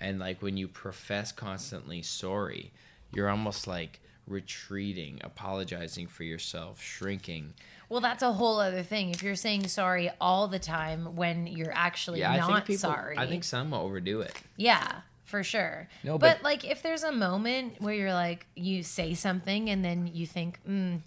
[0.00, 2.72] And like when you profess constantly sorry,
[3.14, 7.54] you're almost like retreating, apologizing for yourself, shrinking.
[7.88, 9.10] Well, that's a whole other thing.
[9.10, 12.90] If you're saying sorry all the time when you're actually Yeah, I not think people
[12.90, 13.18] sorry.
[13.18, 14.34] I think some will overdo it.
[14.56, 15.88] Yeah, for sure.
[16.02, 19.84] No, but, but- like if there's a moment where you're like you say something and
[19.84, 21.00] then you think, mm,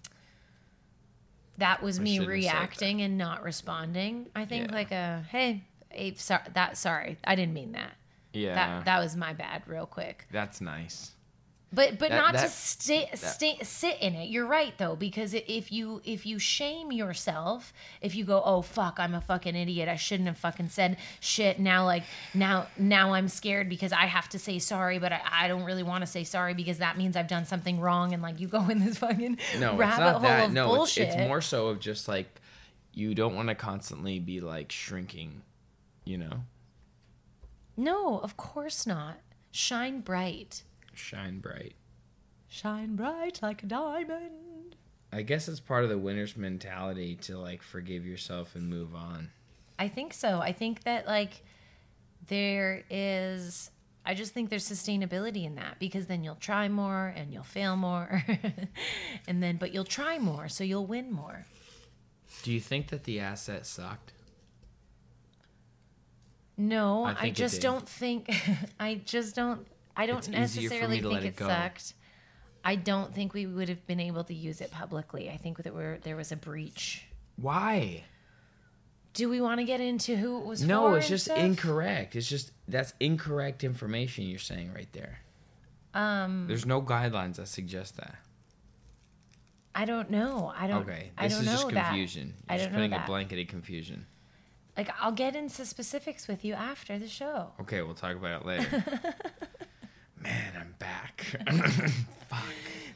[1.58, 2.58] that was me shouldn't have said that.
[2.58, 4.26] reacting and not responding.
[4.36, 4.74] I think Yeah.
[4.74, 7.94] like a hey, Abe, sorry, that sorry, I didn't mean that.
[8.32, 8.54] Yeah.
[8.54, 10.26] That that was my bad, real quick.
[10.30, 11.12] that's nice.
[11.72, 14.28] But but That- not to that- stay, stay sit in it.
[14.30, 19.00] You're right though because if you if you shame yourself, if you go, "Oh fuck,
[19.00, 19.88] I'm a fucking idiot.
[19.88, 24.28] I shouldn't have fucking said shit." Now like now now I'm scared because I have
[24.30, 27.16] to say sorry, but I, I don't really want to say sorry because that means
[27.16, 30.12] I've done something wrong and like you go in this fucking No, it's rabbit not
[30.12, 30.44] hole that.
[30.46, 32.40] of No, it's, it's more so of just like
[32.94, 35.42] you don't want to constantly be like shrinking,
[36.04, 36.44] you know?
[37.76, 39.18] No, of course not.
[39.50, 40.62] Shine bright.
[40.98, 41.74] Shine bright.
[42.48, 44.76] Shine bright like a diamond.
[45.12, 49.30] I guess it's part of the winner's mentality to like forgive yourself and move on.
[49.78, 50.40] I think so.
[50.40, 51.42] I think that like
[52.28, 53.70] there is
[54.04, 57.76] I just think there's sustainability in that because then you'll try more and you'll fail
[57.76, 58.24] more.
[59.28, 61.44] and then but you'll try more so you'll win more.
[62.42, 64.12] Do you think that the asset sucked?
[66.56, 68.30] No, I I, just don't think
[68.80, 71.94] I just don't I don't It's necessarily think it it sucked.
[72.64, 75.30] I don't think we would have been able to use it publicly.
[75.30, 77.04] I think that we're, there was a breach.
[77.36, 78.04] Why?
[79.14, 80.66] Do we want to get into who it was for?
[80.68, 81.38] No, it's just stuff?
[81.38, 82.16] incorrect.
[82.16, 85.20] It's just that's incorrect information you're saying right there.
[85.94, 88.16] Um, There's no guidelines that suggest that.
[89.74, 90.52] I don't know.
[90.56, 90.82] I don't.
[90.82, 91.86] Okay, I this don't is know just that.
[91.88, 92.34] confusion.
[92.36, 93.04] You're I just don't know putting that.
[93.04, 94.06] a blanketed confusion.
[94.76, 97.52] Like I'll get into specifics with you after the show.
[97.60, 98.84] Okay, we'll talk about it later.
[101.34, 101.58] Man, I'm
[102.30, 102.44] back.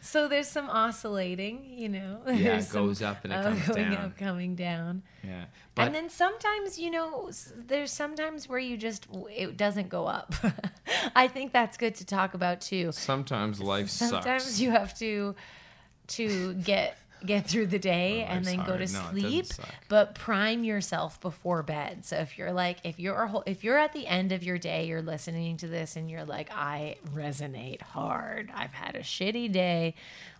[0.02, 2.20] So there's some oscillating, you know.
[2.26, 4.04] Yeah, it some, goes up and it uh, comes going down.
[4.04, 5.02] up, coming down.
[5.22, 10.06] yeah, but and then sometimes, you know, there's sometimes where you just it doesn't go
[10.06, 10.34] up.
[11.14, 12.92] I think that's good to talk about too.
[12.92, 14.44] sometimes life Sometimes sucks.
[14.44, 15.34] Sometimes you have to
[16.08, 18.90] to get get through the day and then go to.
[18.92, 19.46] No, sleep
[19.88, 23.92] but prime yourself before bed so if you're like if you're whole, if you're at
[23.92, 28.50] the end of your day you're listening to this and you're like i resonate hard
[28.54, 29.94] i've had a shitty day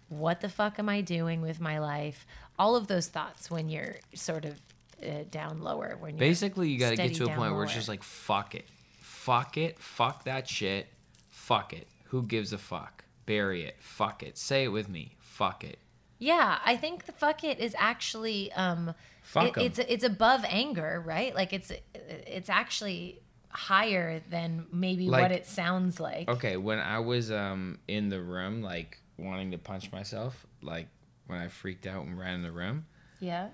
[0.09, 2.27] what the fuck am i doing with my life
[2.59, 4.61] all of those thoughts when you're sort of
[5.03, 7.75] uh, down lower when you're Basically, you got to get to a point where it's
[7.75, 8.67] just like fuck it,
[9.01, 10.89] fuck it, fuck that shit,
[11.31, 11.87] fuck it.
[12.09, 13.05] Who gives a fuck?
[13.25, 13.77] Bury it.
[13.79, 14.37] Fuck it.
[14.37, 15.17] Say it with me.
[15.21, 15.79] Fuck it.
[16.23, 21.03] Yeah, I think the fuck it is actually um Fuck it- it's it's above anger,
[21.05, 21.35] right?
[21.35, 26.29] Like it's it's actually higher than maybe Like- what it sounds like.
[26.29, 30.89] Okay, when I was um in the room, like wanting to punch myself, like
[31.27, 32.87] when I freaked out and ran in the room,
[33.19, 33.49] Yeah.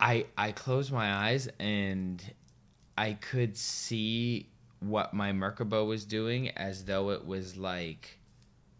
[0.00, 2.22] I I closed my eyes and
[2.96, 4.48] I could see
[4.80, 8.18] what my Merkaba was doing as though it was like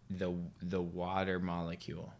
[0.09, 2.13] the the water molecule.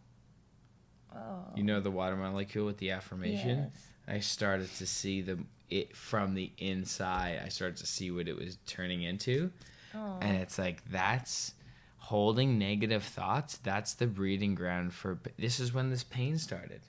[1.14, 1.52] Oh.
[1.54, 1.80] You know oh.
[1.80, 3.70] the water molecule with the affirmation?
[3.72, 3.86] Yes.
[4.06, 5.38] I started to see the
[5.70, 7.40] it from the inside.
[7.44, 9.50] I started to see what it was turning into.
[9.94, 10.18] Oh.
[10.20, 11.54] And it's like that's
[12.04, 16.82] holding negative thoughts, that's the breeding ground for this is when this pain started.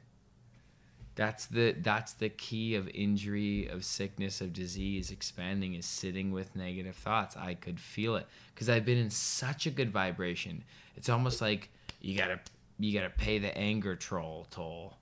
[1.15, 6.53] That's the that's the key of injury, of sickness, of disease expanding is sitting with
[6.53, 7.37] negative thoughts.
[7.37, 10.65] I could feel it because I've been in such a good vibration.
[10.97, 11.69] It's almost like
[12.01, 12.41] you gotta
[12.79, 14.97] you gotta pay the anger troll toll.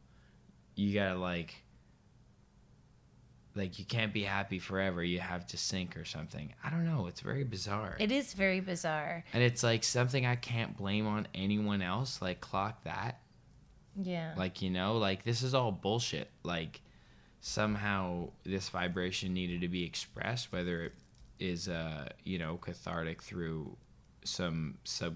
[0.75, 1.55] You gotta like
[3.55, 5.03] like you can't be happy forever.
[5.03, 6.53] You have to sink or something.
[6.63, 7.07] I don't know.
[7.07, 7.95] It's very bizarre.
[7.99, 9.23] It is very bizarre.
[9.33, 12.21] and it's like something I can't blame on anyone else.
[12.21, 13.19] Like clock that.
[14.01, 14.33] Yeah.
[14.35, 16.29] Like, you know, like this is all bullshit.
[16.43, 16.81] Like
[17.41, 20.93] somehow this vibration needed to be expressed, whether it
[21.39, 23.75] is uh, you know, cathartic through
[24.23, 25.15] some sub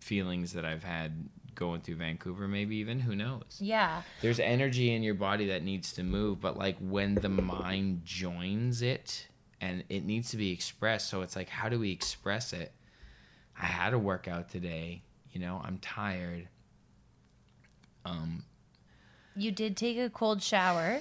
[0.00, 3.58] feelings that I've had going through Vancouver, maybe even, who knows?
[3.60, 4.02] yeah.
[4.22, 8.80] There's energy in your body that needs to move, but like when the mind joins
[8.82, 9.26] it
[9.60, 12.72] and it needs to be expressed, so it's like how do we express it?
[13.60, 16.46] I had a workout today, you know, I'm tired.
[18.04, 18.44] Um
[19.34, 21.00] You did take a cold shower.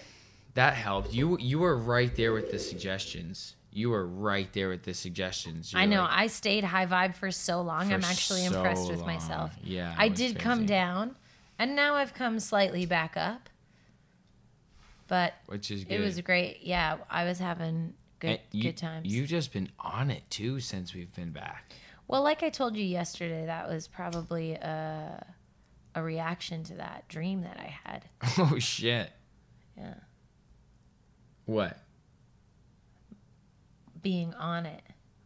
[0.56, 1.14] that helped.
[1.14, 3.56] You you were right there with the suggestions.
[3.72, 5.74] You were right there with the suggestions.
[5.76, 6.02] I You're know.
[6.02, 7.90] like, I stayed high vibe for so long.
[7.90, 9.08] For I'm actually so impressed with long.
[9.08, 9.52] myself.
[9.64, 11.16] Yeah, I did come down,
[11.60, 13.50] and now I've come slightly back up.
[15.08, 15.94] But which is good.
[15.94, 16.60] it was great.
[16.64, 19.14] Yeah, I was having good you, good times.
[19.14, 21.70] You've just been on it too since we've been back.
[22.08, 25.26] well, like I told you yesterday, that was probably a
[25.96, 28.06] a reaction to that dream that I had.
[28.38, 29.12] Oh shit!
[29.78, 29.94] Yeah,
[31.46, 31.78] What?
[34.02, 34.82] Being on it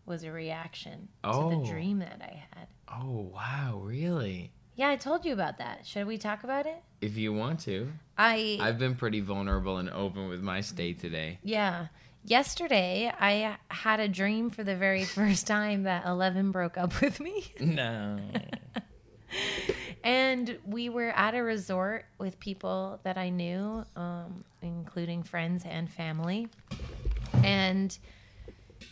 [0.06, 1.50] was a reaction to Oh.
[1.62, 2.68] the dream that I had.
[2.90, 3.80] Oh wow!
[3.84, 4.52] Really?
[4.76, 5.86] Yeah, I told you about that.
[5.86, 6.82] Should we talk about it?
[7.02, 11.40] If you want to, I I've been pretty vulnerable and open with my state today.
[11.44, 11.88] Yeah.
[12.24, 17.20] Yesterday, I had a dream for the very first time that Eleven broke up with
[17.20, 17.54] me.
[17.60, 18.20] No.
[20.04, 25.88] And we were at a resort with people that I knew, um, including friends and
[25.90, 26.48] family.
[27.44, 27.96] And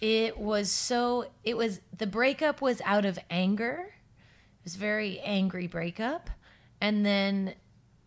[0.01, 3.87] it was so, it was, the breakup was out of anger.
[3.87, 6.29] It was very angry breakup.
[6.81, 7.55] And then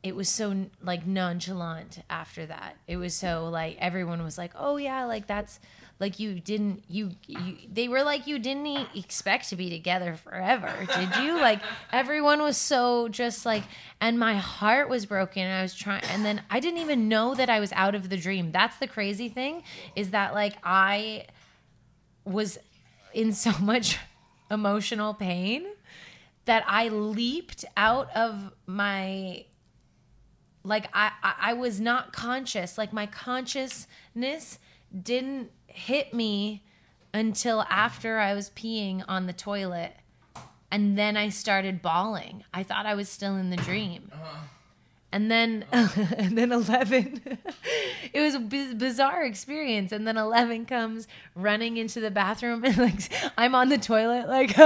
[0.02, 2.76] it was so like nonchalant after that.
[2.88, 5.60] It was so like everyone was like, "Oh yeah, like that's
[6.00, 10.16] like you didn't you, you they were like you didn't e- expect to be together
[10.16, 11.60] forever, did you?" Like
[11.92, 13.62] everyone was so just like
[14.00, 15.46] and my heart was broken.
[15.48, 18.16] I was trying and then I didn't even know that I was out of the
[18.16, 18.50] dream.
[18.50, 19.62] That's the crazy thing
[19.94, 21.26] is that like I
[22.24, 22.58] was
[23.14, 23.98] in so much
[24.50, 25.66] emotional pain
[26.44, 29.44] that I leaped out of my
[30.64, 34.58] like I, I I was not conscious like my consciousness
[35.02, 36.62] didn't hit me
[37.14, 39.94] until after I was peeing on the toilet
[40.72, 42.44] and then I started bawling.
[42.54, 44.10] I thought I was still in the dream.
[44.12, 44.38] Uh-huh.
[45.12, 47.20] And then and then 11
[48.12, 49.92] it was a bizarre experience.
[49.92, 54.56] And then 11 comes running into the bathroom and like I'm on the toilet like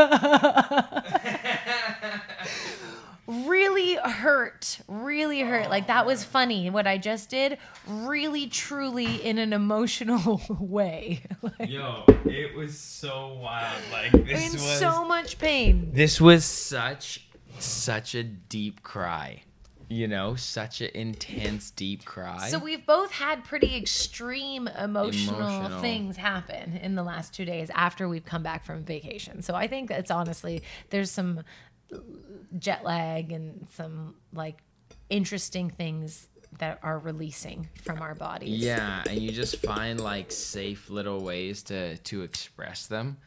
[3.26, 5.66] really hurt really hurt.
[5.66, 6.70] Oh, like that was funny.
[6.70, 11.22] What i just did really truly in an emotional way.
[11.42, 13.82] Like, Yo, it was so wild.
[13.92, 15.90] Like this in so much pain.
[15.92, 17.26] This was such
[17.58, 19.42] such a deep cry.
[19.88, 22.48] You know, such an intense deep cry.
[22.48, 25.80] so we've both had pretty extreme emotional, Emotional.
[25.80, 29.66] things happen in the last two days after we've come back from vacation so i
[29.68, 31.42] think it's honestly there's some
[32.58, 34.58] jet lag and some like
[35.08, 36.28] interesting things
[36.58, 41.62] that are releasing from our bodies yeah, and you just find like safe little ways
[41.64, 43.18] to to express them.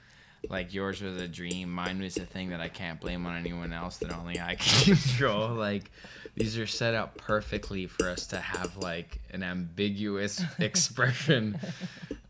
[0.50, 3.74] Like yours was a dream, mine was a thing that I can't blame on anyone
[3.74, 5.50] else that only I can control.
[5.50, 5.92] Like
[6.36, 11.60] these are set up perfectly for us to have like an ambiguous expression.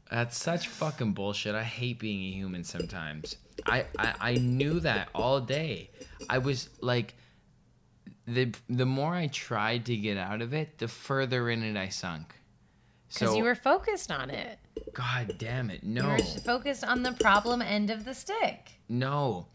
[0.10, 1.56] That's such fucking bullshit.
[1.56, 3.38] I hate being a human sometimes.
[3.66, 5.92] I, I, I knew that all day.
[6.30, 7.14] I was like
[8.28, 11.90] the the more I tried to get out of it, the further in it I
[11.90, 12.36] sunk.
[13.08, 14.60] because So you were focused on it
[14.94, 15.84] God damn it.
[15.84, 18.72] No, you were focused on the problem end of the stick.
[18.88, 19.48] No.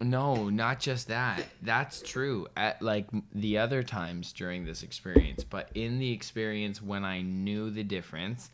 [0.00, 1.44] No, not just that.
[1.62, 7.04] That's true at like the other times during this experience, but in the experience when
[7.04, 8.50] I knew the difference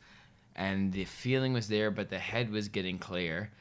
[0.57, 3.53] and the feeling was there but the head was getting clear,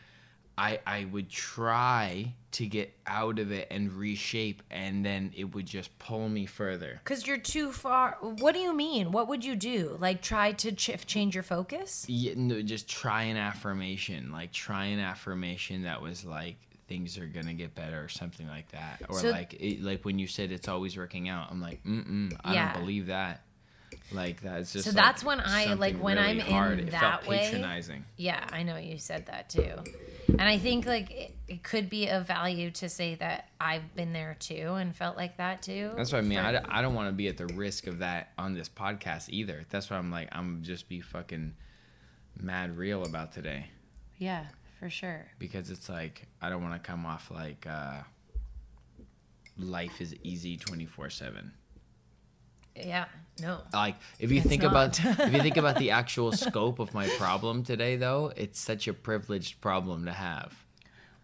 [0.58, 5.68] I I would try to get out of it and reshape and then it would
[5.68, 7.02] just pull me further.
[7.04, 8.18] Because you're too far.
[8.22, 9.12] What do you mean?
[9.12, 9.98] What would you do?
[10.00, 12.06] Like try to ch- change your focus?
[12.08, 16.56] Yeah, no, just try an affirmation, like try an affirmation that was like
[16.88, 20.20] things are gonna get better or something like that, or So- like it, like when
[20.20, 21.52] you said it's always working out.
[21.52, 22.74] I'm like, mm mm, I Yeah.
[22.74, 23.42] don't believe that.
[24.12, 24.86] Like that's just.
[24.86, 26.88] So like, that's when I- like, when I'm really in.
[26.88, 28.06] It that felt way- patronizing.
[28.18, 29.74] Yeah, I know you said that too.
[30.28, 34.12] And I think like it, it could be of value to say that I've been
[34.12, 35.92] there too and felt like that too.
[35.96, 36.40] That's what I mean.
[36.40, 39.66] I, I, don't want to be at the risk of that on this podcast either.
[39.70, 40.28] That's what I'm like.
[40.34, 41.54] I'm just be fucking
[42.38, 43.68] mad real about today.
[44.18, 44.46] yeah,
[44.80, 45.26] for sure.
[45.40, 48.02] because it's like I don't want to come off like uh,
[49.58, 51.54] life is easy twenty four seven.
[52.76, 53.06] Yeah,
[53.40, 53.60] no.
[53.74, 54.72] Like if you It's think not.
[54.72, 58.88] about if you think about the actual scope of my problem today, though, it's such
[58.88, 60.54] a privileged problem to have.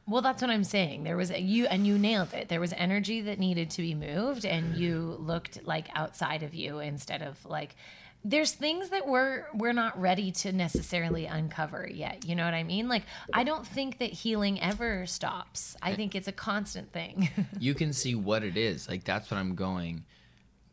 [0.07, 1.03] Well, that's what I'm saying.
[1.03, 2.49] There was a, you, and you nailed it.
[2.49, 6.79] There was energy that needed to be moved, and you looked like outside of you
[6.79, 7.75] instead of like.
[8.23, 12.23] There's things that we're we're not ready to necessarily uncover yet.
[12.25, 12.87] You know what I mean?
[12.87, 13.03] Like
[13.33, 15.75] I don't think that healing ever stops.
[15.81, 17.29] I think it's a constant thing.
[17.59, 18.87] You can see what it is.
[18.87, 20.03] Like that's what I'm going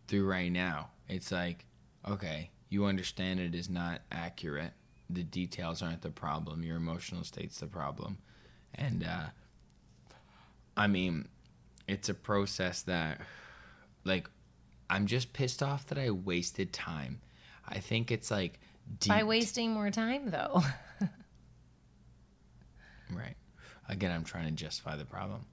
[0.09, 0.91] through right now.
[1.09, 1.65] It's like,
[2.07, 4.73] okay, you understand it is not accurate.
[5.09, 6.63] the details aren't the problem.
[6.63, 8.19] Your emotional state's the problem.
[8.75, 9.29] And uh
[10.77, 11.29] I mean,
[11.87, 13.21] it's a process that
[14.05, 14.29] like
[14.91, 17.21] I'm just pissed off that I wasted time.
[17.71, 18.59] I think it's like
[19.01, 20.63] deep By wasting more time, though.
[23.11, 23.37] Right.
[23.89, 25.47] Again, I'm trying to justify the problem.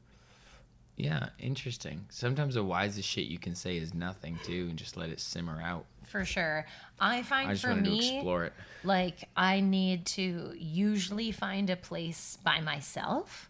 [0.98, 2.06] Yeah, interesting.
[2.10, 5.62] Sometimes the wisest shit you can say is nothing too, and just let it simmer
[5.62, 5.86] out.
[6.06, 6.66] For sure.
[7.00, 8.54] I find I just for wanted to me, explore it.
[8.84, 13.50] like I need to usually find a place by myself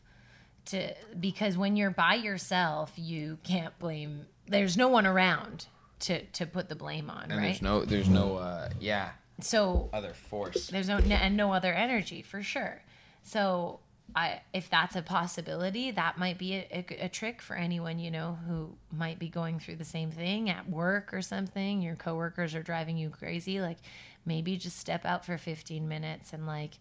[0.65, 4.25] to because when you're by yourself, you can't blame.
[4.47, 5.67] There's no one around
[6.01, 7.41] to to put the blame on, And right?
[7.43, 10.67] there's no, there's no, uh, yeah, so other force.
[10.67, 12.81] there's no and no other energy for sure.
[13.23, 13.79] So
[14.15, 18.11] I if that's a possibility, that might be a, a, a trick for anyone you
[18.11, 21.81] know who might be going through the same thing at work or something.
[21.81, 23.59] Your coworkers are driving you crazy.
[23.61, 23.77] Like
[24.25, 26.73] maybe just step out for 15 minutes and like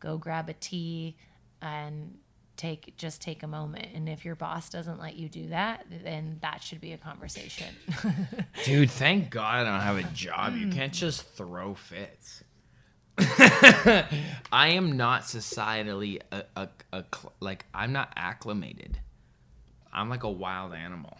[0.00, 1.16] go grab a tea
[1.62, 2.18] and
[2.56, 3.88] take just take a moment.
[3.94, 7.74] And if your boss doesn't let you do that, then that should be a conversation.
[8.64, 10.56] Dude, thank God I don't have a job.
[10.56, 12.42] You can't just throw fits.
[13.18, 14.06] I
[14.52, 17.04] am not societally a, a, a
[17.40, 18.98] like I'm not acclimated.
[19.92, 21.16] I'm like a wild animal.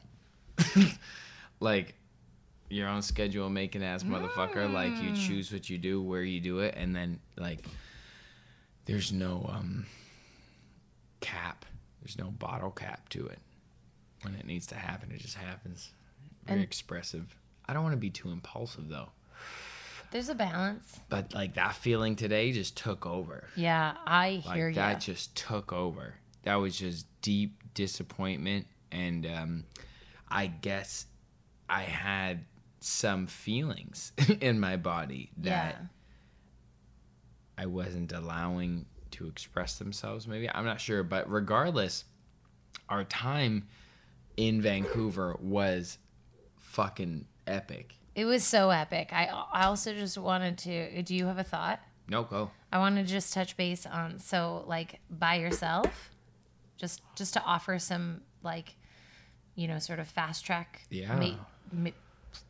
[1.60, 1.94] like
[2.68, 4.70] your own schedule making ass motherfucker.
[4.70, 7.64] Like you choose what you do, where you do it, and then like
[8.84, 9.86] there's no um
[11.20, 11.64] cap.
[12.00, 13.38] There's no bottle cap to it.
[14.22, 15.90] When it needs to happen, it just happens.
[16.46, 17.36] Very And- expressive.
[17.68, 19.10] I don't want to be too impulsive though.
[20.12, 21.00] There's a balance.
[21.08, 23.48] But like that feeling today just took over.
[23.56, 24.74] Yeah, I Like hear you.
[24.76, 26.14] that just took over.
[26.44, 29.64] That was just deep disappointment and um
[30.28, 31.06] I guess
[31.68, 32.44] I had
[32.78, 35.86] some feelings in my body that yeah.
[37.58, 40.48] I wasn't allowing to express themselves maybe.
[40.50, 42.04] I'm not sure, but regardless,
[42.88, 43.66] our time
[44.36, 45.98] in Vancouver was
[46.58, 47.94] fucking epic.
[48.14, 49.12] It was so epic.
[49.12, 51.02] I I also just wanted to.
[51.02, 51.80] Do you have a thought?
[52.08, 52.50] No go.
[52.72, 56.10] I want to just touch base on so like by yourself,
[56.76, 58.76] just just to offer some like,
[59.54, 60.82] you know, sort of fast track.
[60.90, 61.14] Yeah.
[61.16, 61.90] ma- ma-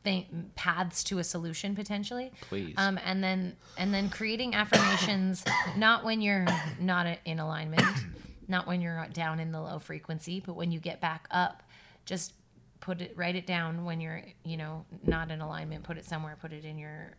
[0.05, 2.32] th- paths to a solution potentially.
[2.43, 2.74] Please.
[2.76, 5.45] Um, and then and then creating affirmations
[5.76, 6.47] not when you're
[6.80, 7.82] not in alignment,
[8.49, 11.62] not when you're down in the low frequency, but when you get back up,
[12.05, 12.34] just
[12.80, 15.84] put it write it down when you're you know not in alignment.
[15.84, 16.37] Put it somewhere.
[16.41, 17.12] Put it in your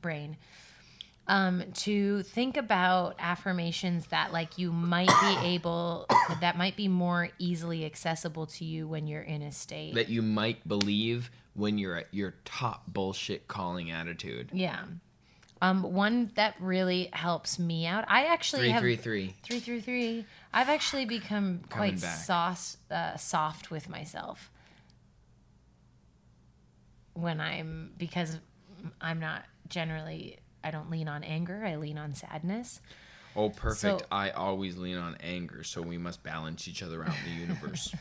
[0.00, 0.36] brain.
[1.26, 6.06] Um, to think about affirmations that like you might be able
[6.42, 9.94] that might be more easily accessible to you when you're in a state.
[9.94, 14.50] that you might believe when you're at your top bullshit calling attitude.
[14.52, 14.84] Yeah.
[15.62, 18.04] Um, one that really helps me out.
[18.06, 19.34] I actually Three have three three.
[19.44, 20.26] three through three.
[20.52, 22.16] I've actually become quite back.
[22.18, 24.50] sauce, uh, soft with myself
[27.14, 28.38] when I'm because
[29.00, 30.38] I'm not generally.
[30.64, 31.64] I don't lean on anger.
[31.64, 32.80] I lean on sadness.
[33.36, 34.00] Oh, perfect.
[34.00, 37.40] So- I always lean on anger, so we must balance each other out in the
[37.40, 37.94] universe.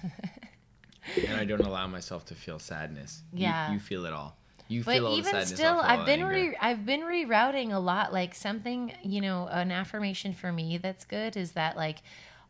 [1.27, 3.23] and I don't allow myself to feel sadness.
[3.33, 3.71] Yeah.
[3.73, 4.37] You, feel it all.
[4.67, 5.49] You But feel all the even sadness.
[5.53, 8.13] still, I'll feel all I've been re- I've been rerouting a lot.
[8.13, 12.01] Like something, you know, an affirmation for me that's good is that like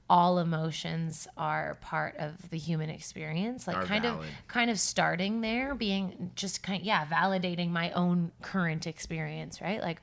[0.10, 3.68] all emotions are part of the human experience.
[3.68, 4.28] Like Are kind valid.
[4.28, 9.62] of kind of starting there, being just kind of yeah, validating my own current experience,
[9.62, 9.82] right?
[9.82, 10.02] Like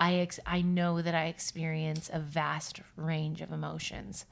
[0.00, 4.24] I ex- I know that I experience a vast range of emotions.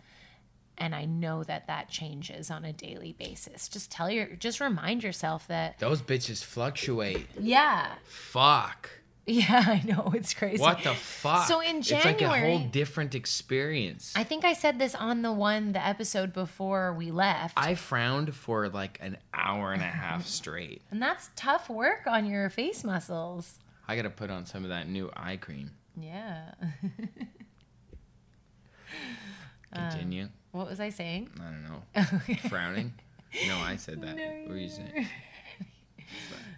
[0.79, 3.69] And I know that that changes on a daily basis.
[3.69, 7.27] Just tell your, just remind yourself that, Those bitches fluctuate.
[7.39, 8.89] yeah, Fuck.
[9.27, 10.61] yeah, I know it's crazy.
[10.61, 11.47] What the fuck?
[11.47, 14.13] So in January, it's like a whole different experience.
[14.17, 18.35] I think I said this on the one, the episode before we left, I frowned
[18.35, 20.83] for like an hour and a half straight.
[20.91, 23.61] and that's tough work on your face muscles.
[23.87, 25.71] I gotta put on some of that new eye cream.
[25.97, 26.55] Yeah.
[29.75, 30.25] Continue.
[30.25, 31.31] Um, what was I saying?
[31.41, 32.39] I don't know.
[32.49, 32.93] Frowning?
[33.47, 34.17] No, I said that.
[34.17, 35.07] what were you saying?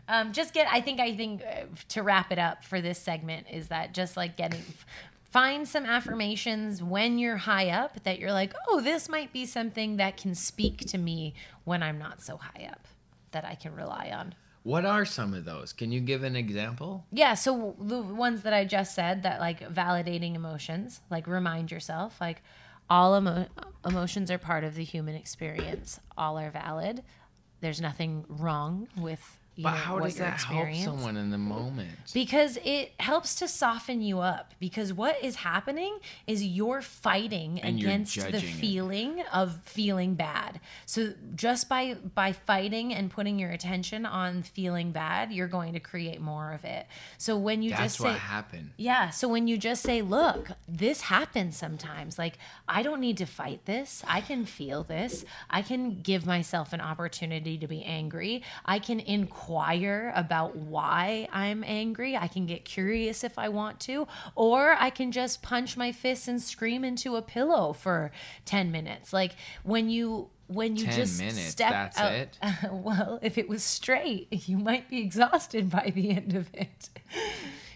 [0.09, 0.67] Um, just get.
[0.71, 1.01] I think.
[1.01, 4.63] I think uh, to wrap it up for this segment is that just like getting.
[5.31, 9.97] Find some affirmations when you're high up that you're like, oh, this might be something
[9.97, 11.35] that can speak to me
[11.65, 12.87] when I'm not so high up
[13.33, 14.37] that I can rely on.
[14.63, 15.75] What are some of those?
[15.75, 17.05] Can you give an example?
[17.13, 22.19] Yeah, so the ones that I just said that like validating emotions, like remind yourself
[22.19, 22.43] like
[22.89, 23.47] all emo-
[23.85, 26.01] emotions are part of the human experience.
[26.17, 27.03] All are valid.
[27.61, 31.91] There's nothing wrong with But know, how does that help someone in the moment?
[32.13, 34.53] Because it helps to soften you up.
[34.59, 38.55] Because what is happening is you're fighting And you're against the judging it.
[38.55, 40.61] feeling of feeling bad.
[40.87, 45.81] So just by by fighting and putting your attention on feeling bad, you're going to
[45.81, 46.87] create more of it.
[47.19, 48.71] So when you That's just what say happened.
[48.77, 49.11] yeah.
[49.11, 52.19] So when you just say, look, this happens sometimes.
[52.19, 54.03] Like, I don't need to fight this.
[54.09, 55.25] I can feel this.
[55.49, 58.43] I can give myself an opportunity to be angry.
[58.65, 59.01] I can
[59.45, 62.17] inquire about why I'm angry.
[62.17, 64.07] I can get curious if I want to.
[64.35, 68.11] Or I can just punch my fists and scream into a pillow for
[68.47, 69.13] 10 minutes.
[69.13, 70.31] Like, when you.
[70.47, 72.39] When you 10 just minutes, step that's out, it?
[72.71, 76.91] well, if it was straight, you might be exhausted by the end of it.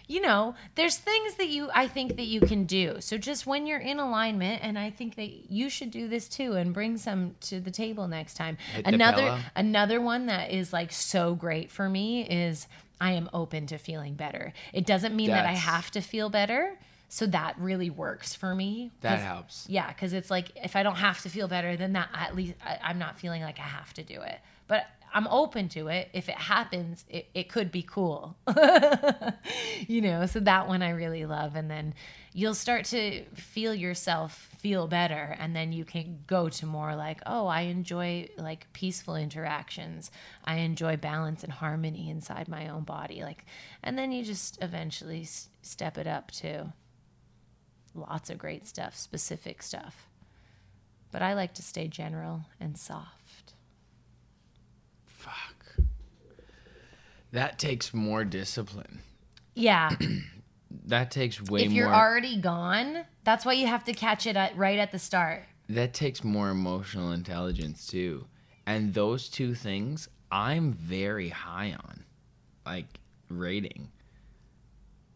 [0.09, 2.97] You know, there's things that you I think that you can do.
[2.99, 6.53] So just when you're in alignment and I think that you should do this too
[6.53, 8.57] and bring some to the table next time.
[8.73, 12.67] Hit another another one that is like so great for me is
[12.99, 14.51] I am open to feeling better.
[14.73, 16.77] It doesn't mean that I have to feel better.
[17.11, 18.91] So that really works for me.
[19.01, 19.65] That helps.
[19.69, 22.53] yeah, because it's like if I don't have to feel better, then that at least
[22.65, 24.39] I, I'm not feeling like I have to do it.
[24.67, 26.09] But I'm open to it.
[26.13, 28.37] If it happens, it, it could be cool.
[29.87, 31.55] you know, so that one I really love.
[31.55, 31.93] And then
[32.33, 35.35] you'll start to feel yourself feel better.
[35.39, 40.11] And then you can go to more like, oh, I enjoy like peaceful interactions.
[40.43, 43.23] I enjoy balance and harmony inside my own body.
[43.23, 43.45] Like,
[43.83, 46.73] and then you just eventually s- step it up to
[47.95, 50.07] lots of great stuff, specific stuff.
[51.11, 53.18] But I like to stay general and soft.
[55.19, 55.75] Fuck.
[57.31, 58.99] That takes more discipline.
[59.55, 59.91] Yeah.
[60.85, 61.65] That takes way more.
[61.67, 64.99] if you're already gone, that's why you have to catch it at, right at the
[64.99, 65.43] start.
[65.67, 68.25] that takes more emotional intelligence too.
[68.67, 72.05] And those two things I'm very high on.
[72.67, 72.99] Like
[73.29, 73.91] rating.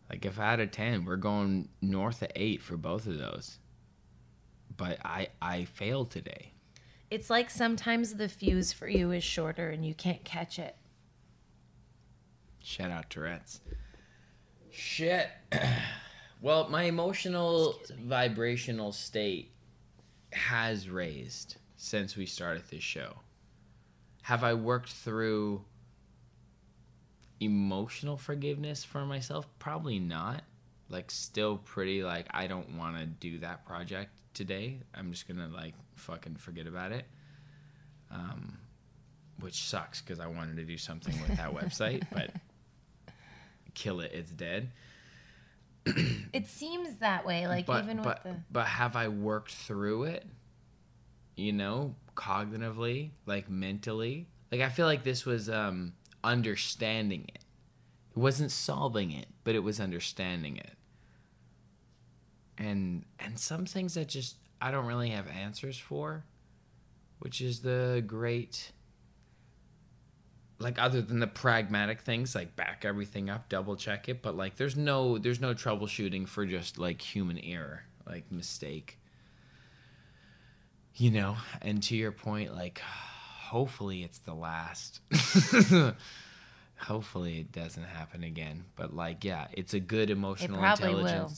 [0.10, 3.60] Like if out of 10, we're going north of 8 for both of those.
[4.76, 6.53] But I I failed today.
[7.14, 10.76] It's like sometimes the fuse for you is shorter and you can't catch it.
[12.64, 13.62] Shout out Tourette's.
[14.72, 15.30] Shit.
[16.42, 19.52] well, my emotional vibrational state
[20.32, 23.14] has raised since we started this show.
[24.24, 25.64] Have I worked through
[27.40, 29.48] emotional forgiveness for myself?
[29.60, 30.42] Probably not.
[30.90, 34.80] Like still pretty like I don't want to do that project today.
[34.94, 37.06] I'm just to like fucking forget about it.
[38.12, 38.58] Um
[39.40, 42.32] which sucks cuz I wanted to do something with that website, but
[43.74, 44.72] kill it, it's dead.
[46.34, 50.06] It seems that way, like but even but with the but have I worked through
[50.06, 50.26] it?
[51.36, 54.28] You know, cognitively, like mentally.
[54.52, 57.44] Like I feel like this was um understanding it.
[58.16, 60.76] It wasn't solving it, but it was understanding it.
[62.58, 66.24] And and some things that just I don't really have answers for,
[67.20, 68.72] which is the great
[70.60, 74.56] like other than the pragmatic things like back everything up double check it but like
[74.56, 79.00] there's no there's no troubleshooting for just like human error like mistake.
[80.96, 85.02] You know and to your point like hopefully it's the last.
[86.78, 91.32] Hopefully it doesn't happen again but like yeah it's a good emotional probably will.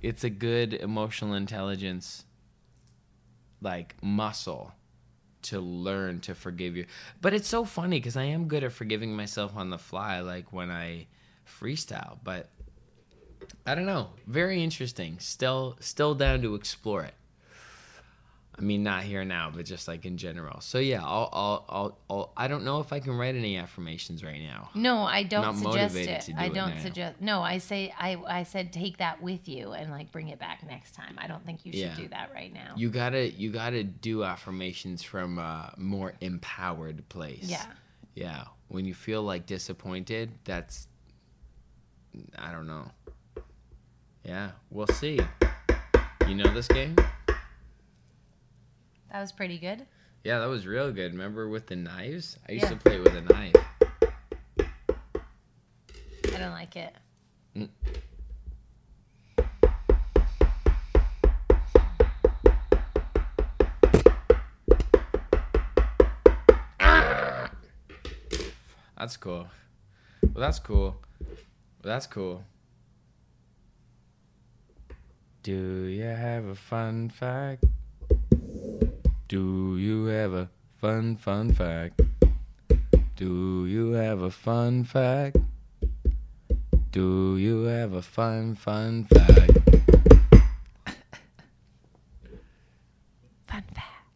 [0.00, 2.24] It's a good emotional intelligence
[3.60, 4.72] like muscle
[5.42, 6.86] to learn to forgive you.
[7.20, 10.52] But it's so funny because I am good at forgiving myself on the fly, like
[10.52, 11.06] when I
[11.46, 12.18] freestyle.
[12.22, 12.50] But
[13.66, 14.10] I don't know.
[14.26, 15.18] Very interesting.
[15.18, 17.14] Still, still down to explore it.
[18.62, 20.60] I mean, not here now, but just like in general.
[20.60, 24.22] So yeah, I'll, I'll, I'll, I'll I don't know if I can write any affirmations
[24.22, 24.70] right now.
[24.76, 26.26] No, I don't Not suggest it.
[26.26, 26.80] do I it don't now.
[26.82, 27.20] suggest.
[27.20, 30.64] No, I say I I said take that with you and like bring it back
[30.64, 31.16] next time.
[31.18, 31.96] I don't think you should Yeah.
[31.96, 32.74] do that right now.
[32.76, 37.42] You gotta, you gotta do affirmations from a more empowered place.
[37.42, 37.66] yeah.
[38.14, 38.44] Yeah.
[38.68, 40.86] When you feel like disappointed, that's
[42.38, 42.92] I don't know.
[44.24, 45.18] Yeah, we'll see.
[46.28, 46.94] You know this game?
[49.12, 49.86] That was pretty good.
[50.24, 51.12] Yeah, that was real good.
[51.12, 52.38] Remember with the knives?
[52.48, 52.70] I used Yeah.
[52.70, 53.54] to play with a knife.
[56.34, 56.94] I don't like it.
[57.54, 57.68] Mm.
[68.96, 69.48] That's cool.
[70.22, 70.96] Well, that's cool.
[71.20, 71.34] Well,
[71.82, 72.44] that's cool.
[75.42, 77.64] Do you have a fun fact?
[79.32, 82.02] Do you have a fun, fun fact?
[83.16, 85.38] Do you have a fun fact?
[86.90, 89.52] Do you have a fun, fun fact?
[93.46, 94.10] Fun fact.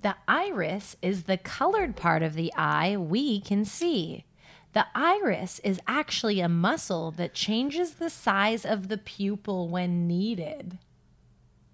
[0.00, 4.24] The iris is the colored part of the eye we can see.
[4.72, 10.78] The iris is actually a muscle that changes the size of the pupil when needed.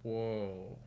[0.03, 0.78] Whoa.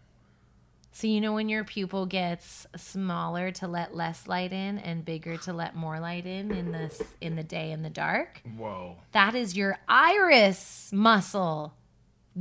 [0.93, 5.38] So you know when your pupil gets smaller to let less light in and bigger
[5.38, 8.41] to let more light in in the s- in the day and the dark?
[8.57, 8.97] Whoa.
[9.14, 11.76] That is your iris muscle.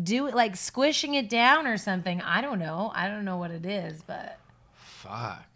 [0.00, 2.20] Do it like squishing it down or something.
[2.22, 2.90] I don't know.
[2.94, 4.38] I don't know what it is, but
[4.74, 5.46] Fuck.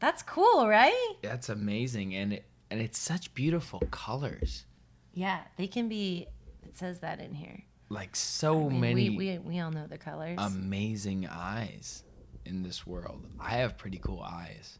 [0.00, 1.14] that's cool, right?
[1.22, 2.14] That's amazing.
[2.14, 4.64] And it, and it's such beautiful colors.
[5.12, 6.26] Yeah, they can be.
[6.64, 7.64] It says that in here.
[7.88, 10.38] Like so I mean, many We, we we all know the colors.
[10.40, 12.02] amazing eyes
[12.44, 13.24] in this world.
[13.38, 14.78] I have pretty cool eyes.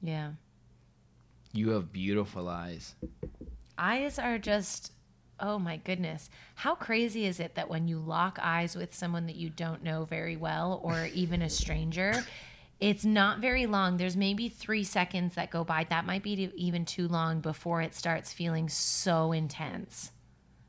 [0.00, 0.32] yeah,
[1.52, 2.94] You have beautiful eyes.
[3.76, 4.92] eyes are just.
[5.40, 6.30] Oh my goodness.
[6.56, 10.04] How crazy is it that when you lock eyes with someone that you don't know
[10.04, 12.12] very well or even a stranger,
[12.80, 13.98] it's not very long.
[13.98, 15.84] There's maybe three seconds that go by.
[15.90, 20.10] That might be even too long before it starts feeling so intense.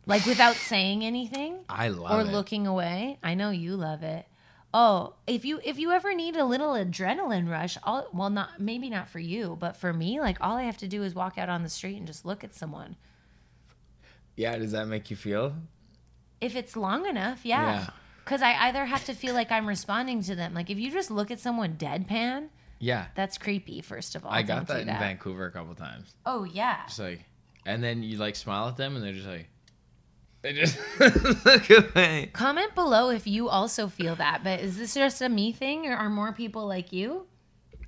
[0.06, 2.16] Like without saying anything I love it.
[2.16, 2.32] or it.
[2.34, 3.20] looking away.
[3.22, 4.26] I know you love it.
[4.74, 8.89] Oh, if you if you ever need a little adrenaline rush, all well not maybe
[8.89, 11.50] not for you, but for me, like all I have to do is walk out
[11.50, 12.95] on the street and just look at someone.
[14.36, 15.54] Yeah, does that make you feel?
[16.39, 17.72] If it's long enough, yeah.
[17.72, 17.89] Yeah.
[18.26, 20.54] Cuz I either have to feel like I'm responding to them.
[20.54, 23.08] Like if you just look at someone deadpan, Yeah.
[23.16, 24.32] that's creepy first of all.
[24.32, 26.14] I got that in Vancouver a couple times.
[26.26, 26.86] Oh yeah.
[26.88, 27.26] Just like,
[27.66, 29.49] and then you like smile at them, and they're just like,
[30.42, 32.30] they just look away.
[32.34, 34.44] Comment below if you also feel that.
[34.44, 37.26] But is this just a me thing or are more people like you?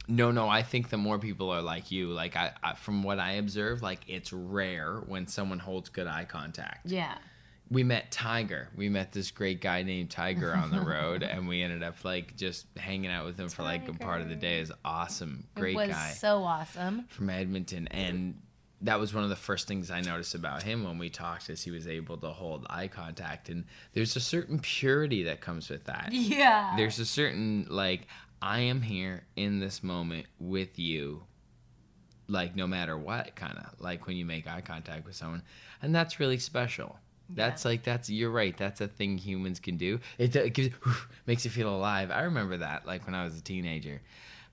[0.08, 3.20] No, no, I think the more people are like you, like I, I from what
[3.20, 6.88] I observe, like it's rare when someone holds good eye contact.
[6.89, 7.16] Yeah.
[7.70, 8.68] We met Tiger.
[8.76, 12.36] We met this great guy named Tiger on the road, and we ended up like
[12.36, 14.60] just hanging out with him for like a part of the day.
[14.60, 16.12] Is awesome, great it was guy.
[16.12, 17.06] so awesome.
[17.08, 18.41] from Edmonton, and
[18.82, 21.61] that was one of the first things I noticed about him when we talked, is
[21.61, 25.86] he was able to hold eye contact, and there's a certain purity that comes with
[25.86, 26.09] that.
[26.11, 26.73] Yeah.
[26.75, 28.07] There's a certain like
[28.41, 31.23] I am here in this moment with you,
[32.27, 35.43] like no matter what, kind of like when you make eye contact with someone,
[35.82, 36.97] and that's really special.
[37.34, 38.57] That's like that's you're right.
[38.57, 39.99] That's a thing humans can do.
[40.17, 40.75] It, it gives,
[41.25, 42.11] makes you feel alive.
[42.11, 44.01] I remember that like when I was a teenager,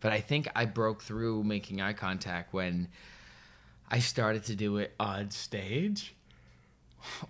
[0.00, 2.88] but I think I broke through making eye contact when
[3.90, 6.14] I started to do it on stage,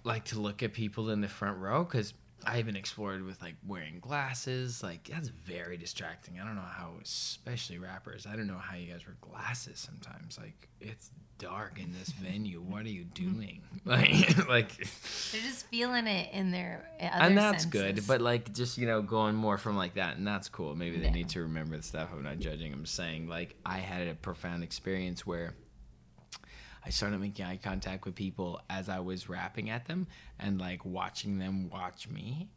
[0.04, 2.14] like to look at people in the front row because
[2.46, 4.82] I even explored with like wearing glasses.
[4.82, 6.40] Like that's very distracting.
[6.40, 8.26] I don't know how, especially rappers.
[8.26, 10.38] I don't know how you guys wear glasses sometimes.
[10.38, 12.61] Like it's dark in this venue.
[12.61, 13.62] What are you doing?
[13.84, 17.80] Like, like, They're just feeling it in their uh, other and that's senses.
[17.80, 18.06] good.
[18.06, 20.74] But like, just you know, going more from like that, and that's cool.
[20.74, 21.12] Maybe they Yeah.
[21.12, 22.11] need to remember the stuff.
[22.12, 22.72] I'm not judging.
[22.72, 25.54] I'm saying like I had a profound experience where.
[26.89, 30.07] I started making eye contact with people as I was rapping at them
[30.39, 32.49] and like watching them watch me.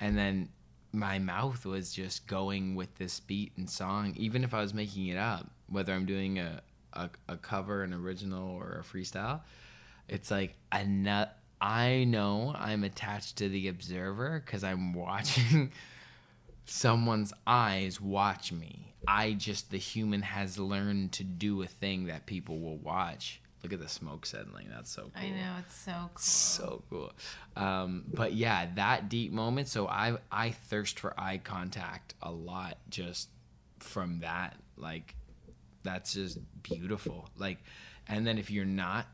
[0.00, 0.48] And then
[0.92, 5.08] my mouth was just going with this beat and song, even if I was making
[5.08, 6.62] it up, whether I'm doing a,
[6.94, 9.42] a, a cover, an original, or a freestyle.
[10.08, 11.36] It's like a nut.
[11.60, 15.72] I know I'm attached to the observer because I'm watching
[16.64, 18.94] someone's eyes watch me.
[19.06, 23.42] I just, the human has learned to do a thing that people will watch.
[23.64, 24.68] Look at the smoke settling.
[24.70, 25.24] That's so cool.
[25.24, 26.18] I know it's so cool.
[26.18, 27.12] So cool.
[27.56, 29.68] Um, but yeah, that deep moment.
[29.68, 33.30] So I I thirst for eye contact a lot just
[33.78, 34.56] from that.
[34.76, 35.14] Like
[35.82, 37.30] that's just beautiful.
[37.38, 37.58] Like,
[38.06, 39.06] and then if you're not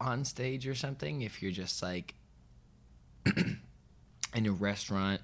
[0.00, 2.14] on stage or something, if you're just like
[4.34, 5.20] in a restaurant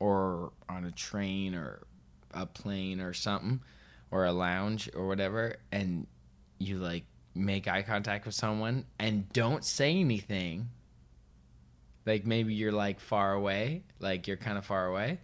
[0.00, 1.82] or on a train or
[2.32, 3.60] a plane or something
[4.10, 6.06] or a lounge or whatever and
[6.58, 7.04] you like
[7.34, 10.68] make eye contact with someone and don't say anything
[12.06, 15.18] like maybe you're like far away like you're kind of far away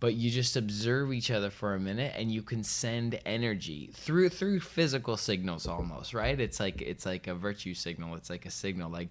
[0.00, 4.30] but you just observe each other for a minute and you can send energy through
[4.30, 6.40] through physical signals almost right?
[6.40, 8.16] It's like it's like a virtue signal.
[8.16, 9.10] It's like a signal like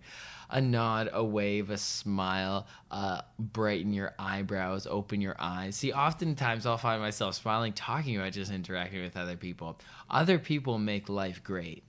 [0.49, 5.75] a nod a wave a smile uh brighten your eyebrows open your eyes.
[5.75, 9.79] See oftentimes i'll find myself smiling talking about just interacting with other people.
[10.09, 11.83] Other people make life great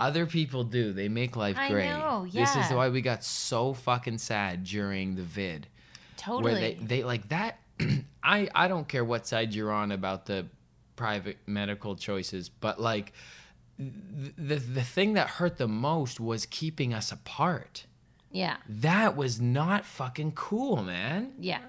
[0.00, 3.72] other people do they make life I great know, this is why we got so
[3.72, 5.66] fucking sad during the vid
[6.16, 6.52] Totally.
[6.52, 7.58] where they, they like that
[8.22, 10.46] I, I don't care what side you're on about the
[10.96, 13.12] private medical choices, but like
[13.78, 17.86] the the thing that hurt the most was keeping us apart.
[18.30, 18.56] Yeah.
[18.68, 21.32] That was not fucking cool, man.
[21.38, 21.62] Yeah.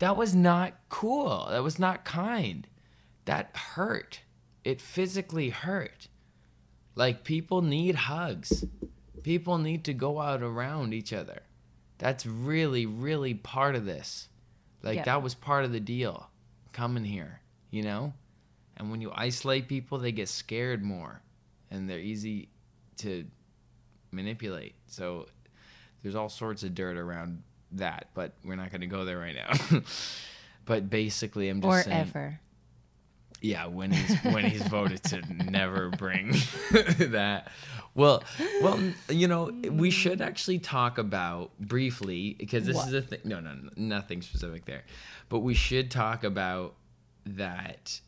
[0.00, 1.46] That was not cool.
[1.50, 2.66] That was not kind.
[3.26, 4.20] That hurt.
[4.64, 6.08] It physically hurt.
[6.96, 8.64] Like people need hugs.
[9.22, 11.42] People need to go out around each other.
[11.98, 14.28] That's really, really part of this.
[14.82, 15.04] Like Yeah.
[15.04, 16.30] that was part of the deal.
[16.72, 17.40] Coming here,
[17.70, 18.12] you know?
[18.76, 21.22] And when you isolate people, they get scared more
[21.70, 22.48] and they're easy
[22.98, 23.26] to
[24.10, 24.74] manipulate.
[24.86, 25.26] So
[26.02, 27.42] there's all sorts of dirt around
[27.72, 29.80] that, but we're not going to go there right now.
[30.66, 32.40] but basically, I'm just Or saying, ever.
[33.40, 36.32] Yeah, when he's when he's voted to never bring
[36.70, 37.48] that.
[37.94, 38.22] Well,
[38.60, 38.78] well,
[39.08, 43.20] you know, we should actually talk about briefly because this is a thing.
[43.24, 44.84] No, no, no, nothing specific there,
[45.28, 46.74] but we should talk about
[47.24, 48.00] that.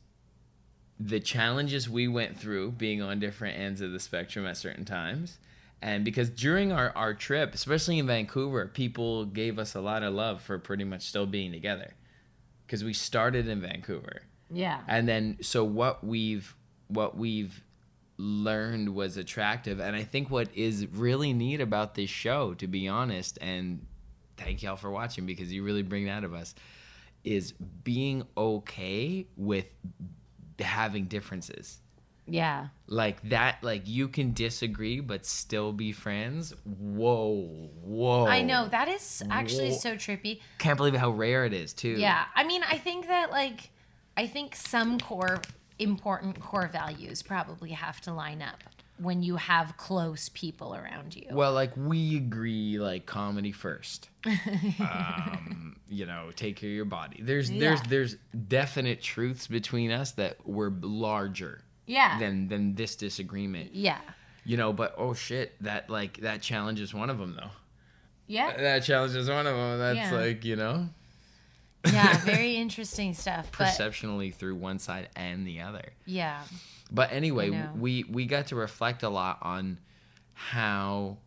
[1.01, 5.39] The challenges we went through being on different ends of the spectrum at certain times.
[5.81, 10.13] And because during our, our trip, especially in Vancouver, people gave us a lot of
[10.13, 11.93] love for pretty much still being together.
[12.67, 14.81] Because we started in Vancouver Yeah.
[14.89, 16.55] and then so what we've
[16.89, 17.63] what we've
[18.17, 22.89] learned was attractive and i think what is really neat about this show to be
[22.89, 23.87] honest and
[24.37, 26.55] thank y'all for watching because you really bring that of us
[27.25, 27.53] is
[27.85, 29.67] being okay with
[30.59, 31.79] having differences
[32.27, 32.69] Yeah.
[32.89, 38.67] like that like you can disagree but still be friends whoa whoa I know.
[38.69, 39.77] That is actually Whoa.
[39.77, 40.41] so trippy.
[40.59, 42.25] can't believe how rare it is too Yeah.
[42.35, 43.71] I mean, I think that, like,
[44.19, 45.41] I think some core,
[45.79, 48.65] important core values probably have to line up
[48.99, 51.27] when you have close people around you.
[51.31, 54.09] Well, like we agree, like comedy first.
[54.81, 57.21] um, you know, take care of your body.
[57.23, 58.17] There's there's there's
[58.49, 62.19] definite truths between us that were larger yeah.
[62.19, 63.73] than than this disagreement.
[63.73, 64.01] yeah.
[64.45, 67.51] You know, but oh shit, that like that challenge is one of them though.
[68.27, 68.57] Yeah.
[68.57, 69.79] That challenge is one of them.
[69.79, 70.19] That's Yeah.
[70.19, 70.89] like you know
[71.85, 72.17] Yeah.
[72.25, 73.51] Very interesting stuff.
[73.53, 75.93] Perceptionally through one side and the other.
[76.07, 76.43] yeah.
[76.91, 79.79] But anyway, we we got to reflect a lot on
[80.33, 81.19] how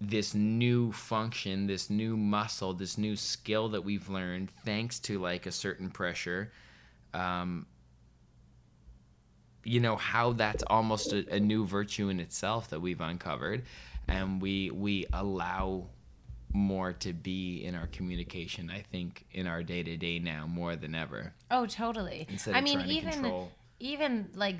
[0.00, 5.44] this new function, this new muscle, this new skill that we've learned, thanks to like
[5.46, 6.50] a certain pressure,
[7.12, 7.66] um,
[9.64, 13.64] you know how that's almost a, a new virtue in itself that we've uncovered,
[14.08, 15.88] and we we allow
[16.56, 18.70] more to be in our communication.
[18.70, 21.34] I think in our day to day now more than ever.
[21.50, 22.26] Oh, totally.
[22.28, 23.46] Instead I of mean, even
[23.78, 24.56] even like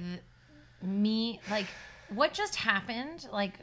[0.83, 1.67] me, like
[2.11, 3.55] what just happened, like.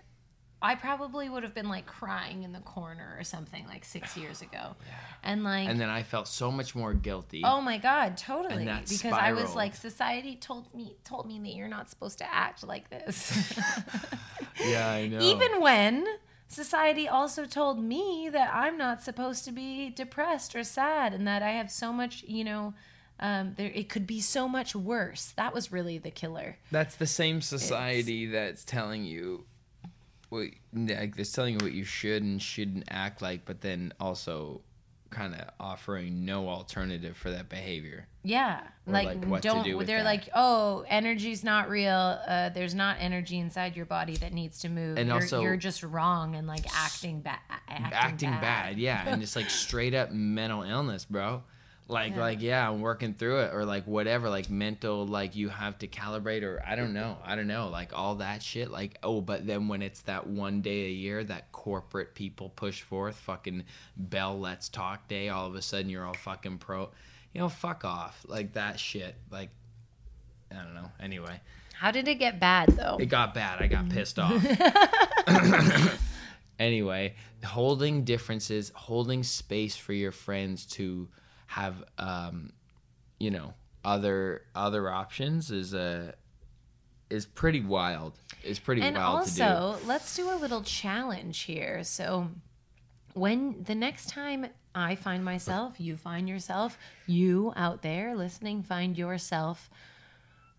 [0.66, 4.42] I probably would have been like crying in the corner or something like six years
[4.42, 4.78] ago.
[5.22, 7.42] And like, And then I felt so much more guilty.
[7.44, 8.64] oh my God, totally.
[8.64, 12.66] Because I was like, society told me, told me that you're not supposed to act
[12.66, 13.58] like this.
[14.66, 15.20] yeah, I know.
[15.20, 16.06] Even when
[16.54, 21.42] society also told me that I'm not supposed to be depressed or sad and that
[21.42, 22.74] I have so much, you know,
[23.20, 25.34] um, there it could be so much worse.
[25.36, 26.58] That was really the killer.
[26.72, 29.46] That's the same society that's telling you
[30.30, 34.62] what like that's telling you what you should and shouldn't act like, but then also
[35.14, 38.08] kind of offering no alternative for that behavior.
[38.24, 39.64] Yeah, like, like, don't.
[39.64, 40.06] do they're that.
[40.06, 42.20] like, oh, energy's not real.
[42.28, 44.98] Uh, there's not energy inside your body that needs to move.
[44.98, 47.40] And you're, also- you're just wrong and like acting bad.
[47.70, 51.44] Acting, Acting bad, yeah, and just like straight up mental illness, bro.
[51.88, 55.78] Like like yeah, I'm working through it or like whatever, like mental like you have
[55.80, 56.94] to calibrate or I don't mm-hmm.
[56.96, 57.18] know.
[57.26, 60.62] I don't know, like all that shit like oh, but then when it's that one
[60.62, 63.66] day a year that corporate people push forth, fucking
[63.98, 66.90] Bell Let's Talk Day, all of a sudden you're all fucking pro.
[67.34, 68.24] You know, fuck off.
[68.28, 69.16] Like that shit.
[69.30, 69.50] Like
[70.52, 70.90] I don't know.
[71.02, 71.42] Anyway,
[71.74, 72.98] How did it get bad though?
[72.98, 73.62] it got bad.
[73.62, 75.34] I got pissed mm-hmm.
[75.36, 76.00] off.
[76.60, 81.10] anyway, holding differences, holding space for your friends to
[81.54, 82.52] have, um,
[83.20, 83.54] you know,
[83.86, 86.16] other other options is a
[87.10, 88.14] is pretty wild.
[88.44, 89.44] Is pretty and wild to do.
[89.44, 91.84] also, let's do a little challenge here.
[91.84, 92.30] So,
[93.14, 98.98] when the next time I find myself, you find yourself, you out there listening find
[98.98, 99.70] yourself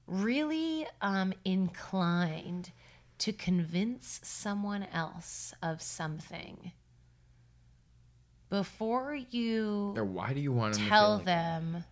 [0.06, 2.70] really um, inclined
[3.18, 6.72] to convince someone else of something
[8.54, 11.84] before you Or why do you want them to tell like them,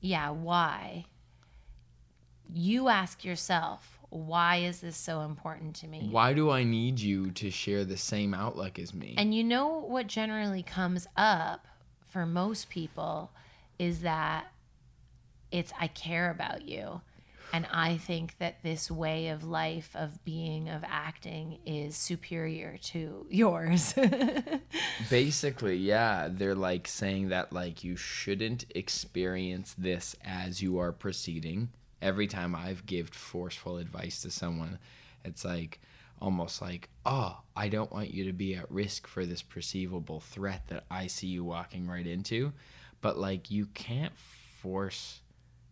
[0.00, 1.04] yeah, why?
[2.52, 6.08] You ask yourself, why is this so important to me?
[6.10, 9.14] Why do I need you to share the same outlook as me?
[9.16, 11.68] And you know what generally comes up
[12.08, 13.30] for most people
[13.78, 14.46] is that
[15.52, 17.02] it's I care about you.
[17.54, 23.28] And I think that this way of life, of being, of acting is superior to
[23.30, 23.94] yours.
[25.08, 31.68] Basically, yeah, they're like saying that like you shouldn't experience this as you are proceeding.
[32.02, 34.80] Every time I've given forceful advice to someone,
[35.24, 35.80] it's like
[36.20, 40.66] almost like, "Oh, I don't want you to be at risk for this perceivable threat
[40.70, 42.52] that I see you walking right into."
[43.00, 45.20] But like you can't force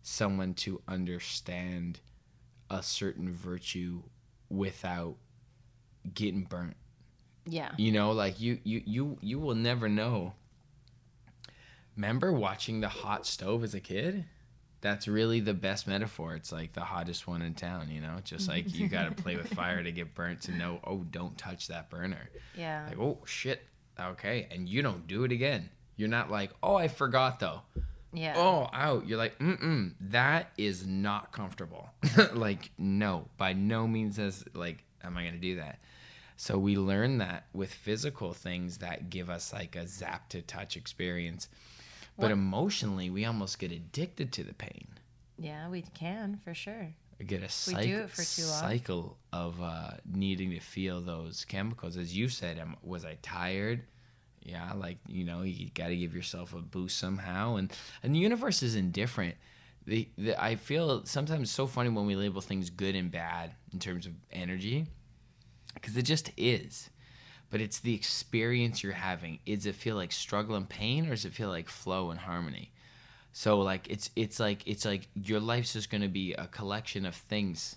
[0.03, 2.01] someone to understand
[2.69, 4.03] a certain virtue
[4.49, 5.15] without
[6.13, 6.75] getting burnt.
[7.45, 7.71] Yeah.
[7.77, 10.33] you know like you you you you will never know.
[11.95, 14.25] Remember watching the hot stove as a kid?
[14.81, 16.35] That's really the best metaphor.
[16.35, 18.17] It's like the hottest one in town you know?
[18.23, 21.37] Just like you got to play with fire to get burnt to know oh don't
[21.37, 22.29] touch that burner.
[22.57, 22.85] Yeah.
[22.87, 23.61] like oh shit.
[23.99, 24.47] Okay.
[24.51, 25.69] And you don't do it again.
[25.95, 27.61] You're not like oh i forgot though
[28.13, 28.35] Yeah.
[28.37, 29.07] oh out.
[29.07, 31.89] You're like mm-mm that is not comfortable.
[32.33, 35.79] Like no by no means as like am i gonna do that.
[36.35, 40.75] So we learn that with physical things that give us like a zap to touch
[40.77, 41.47] experience.
[42.17, 44.87] But emotionally we almost get addicted to the pain.
[45.39, 46.93] Yeah, we can for sure.
[47.19, 48.59] we get a We cycle, do it for too long.
[48.59, 51.97] cycle of uh, needing to feel those chemicals.
[51.97, 53.81] As you said was i tired
[54.45, 57.71] yeah like you know you got to give yourself a boost somehow and
[58.03, 59.35] and the universe is indifferent
[59.85, 63.79] the, the i feel sometimes so funny when we label things good and bad in
[63.79, 64.85] terms of energy
[65.73, 66.89] because it just is.
[67.49, 69.39] But it's the experience you're having.
[69.45, 72.71] Does it feel like struggle and pain or does it feel like flow and harmony?
[73.31, 77.05] So like it's it's like it's like your life's just going to be a collection
[77.05, 77.75] of things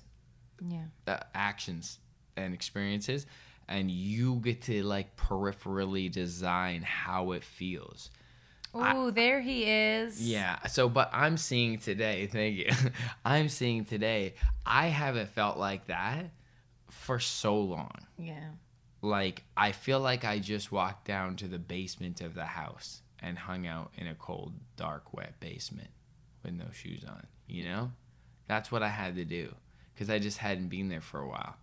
[0.67, 0.85] Yeah.
[1.07, 1.99] uh, actions
[2.37, 3.27] and experiences
[3.69, 8.11] and you get to like peripherally design how it feels
[8.79, 10.21] Oh, there he is.
[10.21, 12.69] yeah so but i'm seeing today thank you
[13.25, 14.35] i'm seeing today
[14.67, 16.27] i haven't felt like that
[16.91, 18.51] for so long Yeah.
[19.03, 23.39] like I feel like I just walked down to the basement of the house and
[23.39, 25.89] hung out in a cold, dark, wet basement
[26.43, 27.27] with no shoes on.
[27.49, 27.93] You know,
[28.47, 29.55] that's what I had to do
[29.95, 31.57] because I just hadn't been there for a while.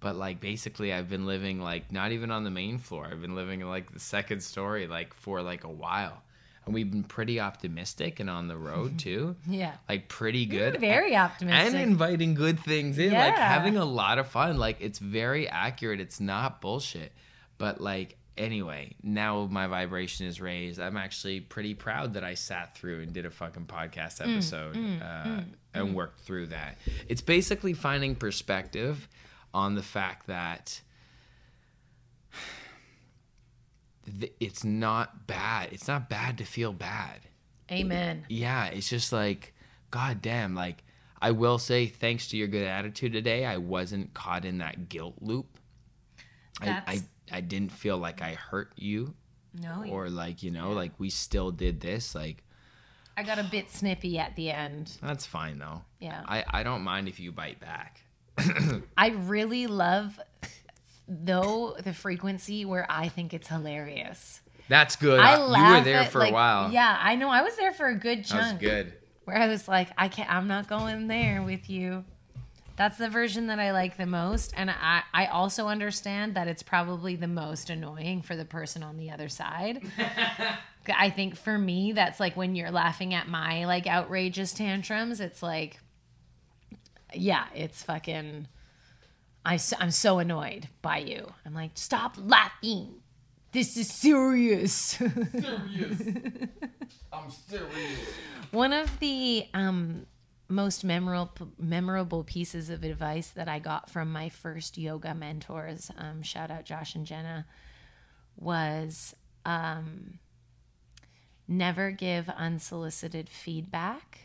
[0.00, 3.08] But like basically, I've been living like not even on the main floor.
[3.10, 6.22] I've been living in like the second story like for like a while,
[6.64, 9.36] and we've been pretty optimistic and on the road too.
[9.48, 9.72] Yeah.
[9.88, 10.78] Like pretty good.
[10.80, 11.74] Very optimistic.
[11.74, 14.58] And inviting good things in, like having a lot of fun.
[14.58, 16.00] Like it's very accurate.
[16.00, 17.12] It's not bullshit.
[17.58, 20.78] But like anyway, now my vibration is raised.
[20.78, 24.76] I'm actually pretty proud that I sat through and did a fucking podcast Mm, episode
[25.02, 25.40] uh,
[25.72, 26.76] and worked through that.
[27.08, 29.08] It's basically finding perspective
[29.56, 30.82] on the fact that
[34.38, 35.70] it's not bad.
[35.72, 37.20] It's not bad to feel bad
[37.72, 38.24] Amen.
[38.28, 39.54] yeah, it's just like,
[39.90, 40.84] god damn, like
[41.20, 45.14] I will say thanks to your good attitude today, I wasn't caught in that guilt
[45.20, 45.58] loop.
[46.60, 47.00] I, I
[47.32, 49.14] I didn't feel like I hurt you
[49.54, 52.14] No, or like, you know, like we still did this.
[52.14, 52.44] Like
[53.16, 54.92] I got a bit snippy at the end.
[55.02, 55.82] that's fine though.
[55.98, 56.22] Yeah.
[56.28, 58.02] I, I don't mind if you bite back.
[58.98, 60.18] I really love
[61.08, 64.40] though the frequency where I think it's hilarious.
[64.68, 65.20] That's good.
[65.20, 65.36] I I-
[65.72, 66.72] you were there at, for like- a while.
[66.72, 67.28] Yeah, I know.
[67.30, 68.60] I was there for a good That was chunk.
[68.60, 68.92] good.
[69.24, 70.30] Where I was like, I can't.
[70.32, 72.04] I'm not going there with you.
[72.76, 76.62] That's the version that I like the most, and I I also understand that it's
[76.62, 79.82] probably the most annoying for the person on the other side.
[80.94, 85.20] I think for me, that's like when you're laughing at my like outrageous tantrums.
[85.20, 85.80] It's like,
[87.14, 88.48] yeah, it's fucking.
[89.44, 91.32] I'm so annoyed by you.
[91.44, 92.94] I'm like, stop laughing.
[93.52, 94.72] This is serious.
[94.72, 96.02] serious.
[97.12, 98.00] I'm serious.
[98.50, 100.06] One of the um,
[100.48, 106.22] most memorable memorable pieces of advice that I got from my first yoga mentors, um,
[106.22, 107.46] shout out Josh and Jenna,
[108.36, 110.18] was um,
[111.48, 114.18] never give unsolicited feedback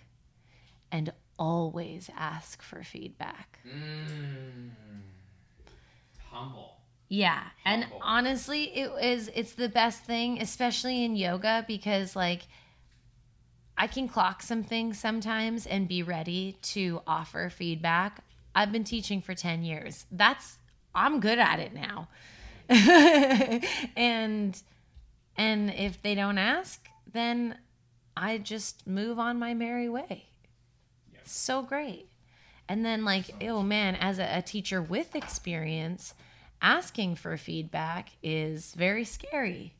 [0.91, 3.57] and always ask for feedback.
[3.67, 4.69] Mm.
[6.29, 6.77] Humble.
[7.09, 12.43] Yeah, and honestly, it is it's the best thing, especially in yoga, because like
[13.75, 18.23] I can clock some things sometimes and be ready to offer feedback.
[18.53, 20.05] I've been teaching for 10 years.
[20.11, 20.59] That's
[20.93, 22.07] I'm good at it now.
[23.97, 24.61] and
[25.35, 27.57] and if they don't ask, then
[28.15, 30.30] I just move on my merry way.
[31.25, 32.07] So great.
[32.67, 36.13] And then, like, oh man, as a, a teacher with experience,
[36.61, 39.73] asking for feedback is very scary.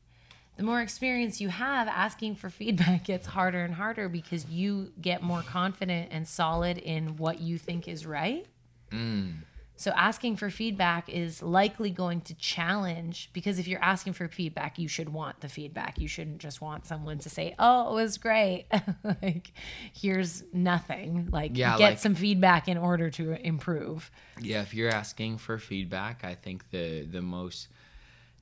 [0.58, 5.24] the more experience you have, asking for feedback gets harder and harder because you get
[5.24, 8.46] more confident and solid in what you think is right.
[8.92, 9.36] Mm.
[9.82, 14.78] So asking for feedback is likely going to challenge because if you're asking for feedback,
[14.78, 15.98] you should want the feedback.
[15.98, 18.68] You shouldn't just want someone to say, "Oh, it was great."
[19.04, 19.54] like,
[19.92, 21.30] here's nothing.
[21.32, 24.12] Like, Yeah, get like- some feedback in order to improve.
[24.40, 27.68] Yeah, if you're asking for feedback, I think the the most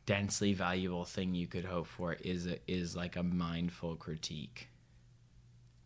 [0.06, 4.68] densely valuable thing you could hope for is a, is like a mindful critique.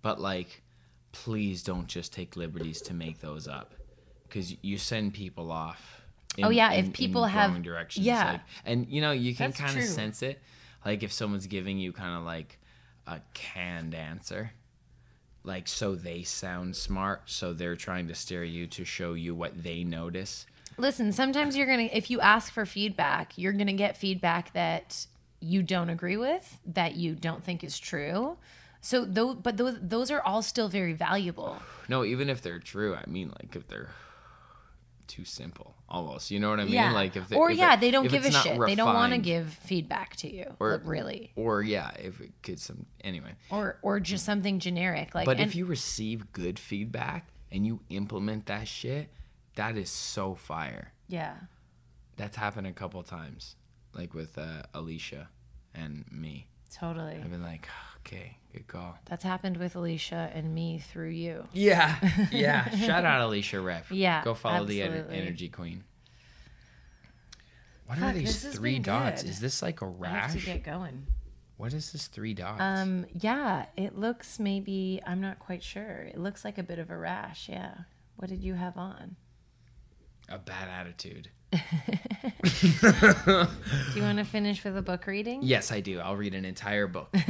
[0.02, 0.64] But like,
[1.12, 3.76] please don't just take liberties to make those up,
[4.34, 6.02] because you send people off.
[6.02, 8.06] Oh, in- Oh, yeah, if in- in people have- wrong directions.
[8.06, 8.32] yeah.
[8.32, 10.42] like- and you know you can kind of sense it.
[10.84, 12.58] Like if someone's giving you kind of like
[13.06, 14.52] a canned answer,
[15.44, 19.62] like so they sound smart, so they're trying to steer you to show you what
[19.62, 20.46] they notice.
[20.78, 24.52] Listen, sometimes you're going to, if you ask for feedback, you're going to get feedback
[24.54, 25.06] that
[25.40, 28.38] you don't agree with, that you don't think is true.
[28.82, 31.62] So, though, but those, those are all still very valuable.
[31.88, 33.90] No, even if they're true, I mean, like if they're
[35.14, 36.32] too simple, almost.
[36.32, 36.74] You know what I mean?
[36.74, 36.92] yeah.
[36.92, 38.60] Like if they, or if yeah, it- they don't give a shit.
[38.60, 41.32] They don't want to give feedback to you, Or- really.
[41.36, 43.36] Or yeah, if it could some anyway.
[43.52, 45.14] Or, or just something generic.
[45.16, 49.10] Like, But and- if you receive good feedback and you implement that shit,
[49.56, 50.94] that is so fire.
[51.08, 51.36] yeah.
[52.16, 53.56] That's happened a couple times,
[53.94, 55.30] like with uh, Alicia
[55.74, 56.46] and me.
[56.72, 57.16] Totally.
[57.16, 57.68] I've been like,
[58.06, 58.98] okay, good call.
[59.06, 61.48] That's happened with Alicia and me through you.
[61.54, 61.96] Yeah,
[62.32, 62.70] yeah.
[62.78, 63.86] Shout out Alicia Rep.
[63.90, 65.84] Yeah, go follow the ener- energy queen.
[67.86, 69.24] What Fuck, are these three dots?
[69.24, 69.30] good.
[69.30, 70.46] Is this like a I have to rash?
[70.46, 71.08] get going.
[71.58, 72.60] What is this three dots?
[72.62, 76.10] Um, yeah, it looks maybe, I'm not quite sure.
[76.12, 77.48] It looks like a bit of a rash.
[77.50, 77.74] Yeah.
[78.16, 79.16] What did you have on?
[80.30, 81.30] A bad attitude.
[81.52, 81.60] Do
[83.96, 85.42] you want to finish with a book reading?
[85.44, 86.00] Yes, I do.
[86.00, 87.14] I'll read an entire book.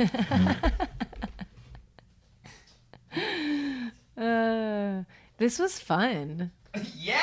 [4.15, 5.03] Uh,
[5.37, 6.51] this was fun.
[6.95, 7.19] yeah.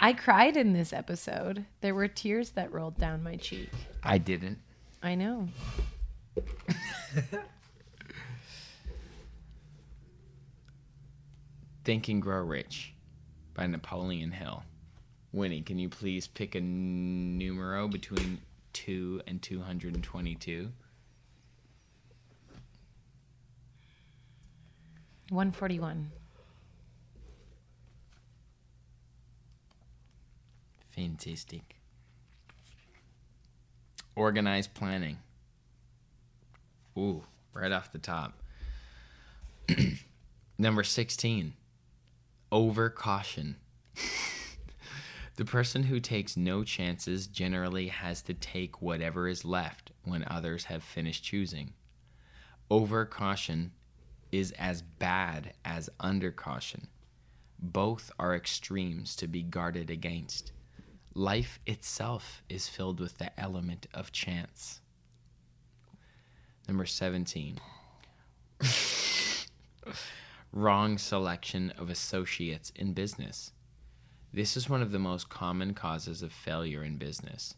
[0.00, 1.64] I cried in this episode.
[1.80, 3.70] There were tears that rolled down my cheek.
[4.02, 4.58] I didn't.
[5.02, 5.48] I know.
[11.84, 12.94] Think and Grow Rich
[13.54, 14.62] by Napoleon Hill.
[15.34, 18.38] Winnie, can you please pick a numero between
[18.72, 20.70] 2 and 222?
[25.30, 26.12] 141.
[30.94, 31.74] Fantastic.
[34.14, 35.18] Organized planning.
[36.96, 38.34] Ooh, right off the top.
[40.58, 41.54] Number 16.
[42.52, 43.56] Over caution.
[45.36, 50.64] the person who takes no chances generally has to take whatever is left when others
[50.64, 51.72] have finished choosing.
[52.70, 53.72] Over caution
[54.30, 56.88] is as bad as under caution.
[57.58, 60.52] Both are extremes to be guarded against.
[61.14, 64.80] Life itself is filled with the element of chance.
[66.68, 67.60] Number 17.
[70.52, 73.52] Wrong selection of associates in business.
[74.34, 77.54] This is one of the most common causes of failure in business.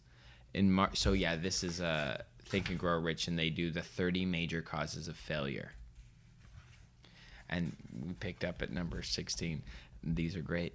[0.53, 3.81] In Mar- so yeah, this is uh, Think and Grow Rich, and they do the
[3.81, 5.73] 30 major causes of failure.
[7.49, 7.75] And
[8.07, 9.63] we picked up at number 16.
[10.05, 10.75] These are great.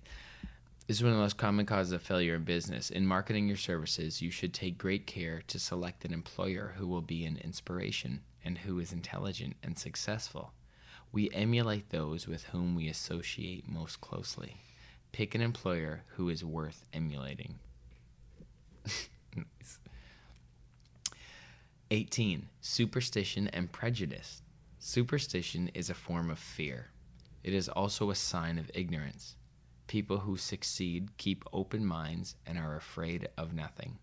[0.88, 2.90] This is one of the most common causes of failure in business.
[2.90, 7.02] In marketing your services, you should take great care to select an employer who will
[7.02, 10.54] be an inspiration and who is intelligent and successful.
[11.12, 14.56] We emulate those with whom we associate most closely.
[15.12, 17.60] Pick an employer who is worth emulating.
[19.34, 19.80] Nice.
[21.90, 22.50] 18.
[22.60, 24.42] Superstition and prejudice.
[24.80, 26.92] Superstition is a form of fear.
[27.44, 29.36] It is also a sign of ignorance.
[29.88, 33.98] People who succeed keep open minds and are afraid of nothing.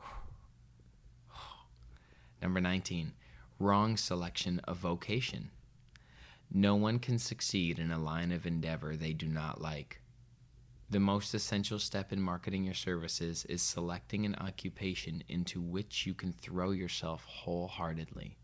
[2.42, 3.12] Number 19.
[3.58, 5.50] Wrong selection of vocation.
[6.52, 10.00] No one can succeed in a line of endeavor they do not like.
[10.90, 16.14] The most essential step in marketing your services is selecting an occupation into which you
[16.14, 18.36] can throw yourself wholeheartedly.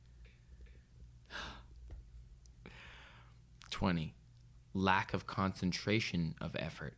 [3.70, 4.14] 20.
[4.72, 6.94] Lack of concentration of effort.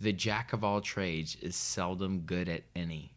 [0.00, 3.14] The jack of all trades is seldom good at any.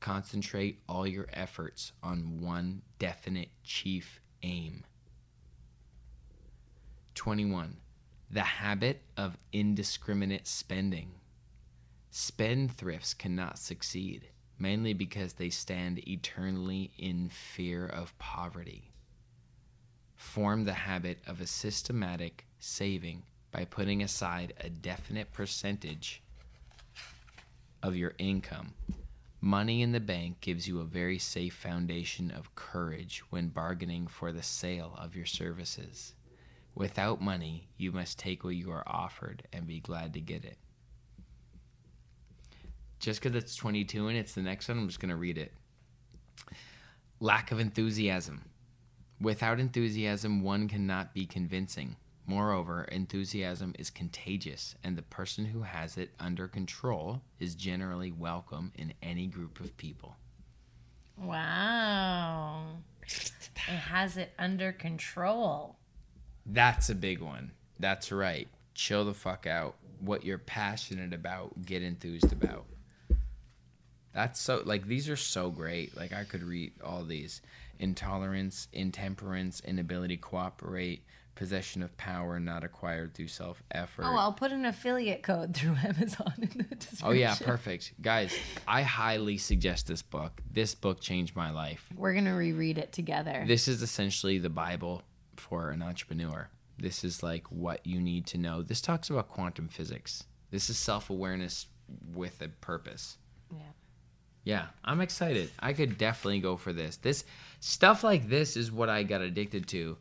[0.00, 4.84] Concentrate all your efforts on one definite chief aim.
[7.14, 7.78] 21.
[8.34, 11.12] The habit of indiscriminate spending.
[12.10, 14.26] Spendthrifts cannot succeed.
[14.58, 18.92] mainly because they stand eternally in fear of poverty.
[20.16, 26.22] Form the habit of a systematic saving by putting aside a definite percentage
[27.82, 28.74] of your income.
[29.40, 34.32] Money in the bank gives you a very safe foundation of courage when bargaining for
[34.32, 36.14] the sale of your services.
[36.74, 40.58] Without money, you must take what you are offered and be glad to get it.
[42.98, 45.52] Just because it's 22 and it's the next one, I'm just going to read it.
[47.20, 48.42] Lack of enthusiasm.
[49.20, 51.96] Without enthusiasm, one cannot be convincing.
[52.26, 58.72] Moreover, enthusiasm is contagious, and the person who has it under control is generally welcome
[58.76, 60.16] in any group of people.
[61.18, 62.64] Wow.
[63.02, 63.30] It
[63.68, 65.76] has it under control.
[66.46, 67.52] That's a big one.
[67.78, 68.48] That's right.
[68.74, 69.76] Chill the fuck out.
[70.00, 72.66] What you're passionate about, get enthused about.
[74.12, 75.96] That's so like these are so great.
[75.96, 77.40] Like I could read all these.
[77.80, 81.04] Intolerance, intemperance, inability to cooperate,
[81.34, 84.04] possession of power not acquired through self effort.
[84.04, 87.06] Oh, I'll put an affiliate code through Amazon in the description.
[87.06, 87.94] Oh yeah, perfect.
[88.00, 88.32] Guys,
[88.68, 90.40] I highly suggest this book.
[90.50, 91.88] This book changed my life.
[91.96, 93.44] We're going to reread it together.
[93.46, 95.02] This is essentially the Bible
[95.40, 96.48] for an entrepreneur.
[96.78, 98.62] This is like what you need to know.
[98.62, 100.24] This talks about quantum physics.
[100.50, 101.66] This is self-awareness
[102.14, 103.18] with a purpose.
[103.50, 103.72] yeah.
[104.46, 105.50] Yeah, I'm excited.
[105.58, 106.98] I could definitely go for this.
[106.98, 107.24] This
[107.60, 109.96] stuff like this is what I got addicted to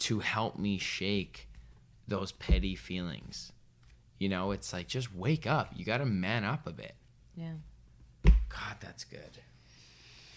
[0.00, 1.48] to help me shake
[2.06, 3.52] those petty feelings.
[4.18, 5.70] You know, it's like just wake up.
[5.74, 6.94] You got to man up a bit.
[7.34, 7.54] Yeah.
[8.24, 9.38] God, that's good.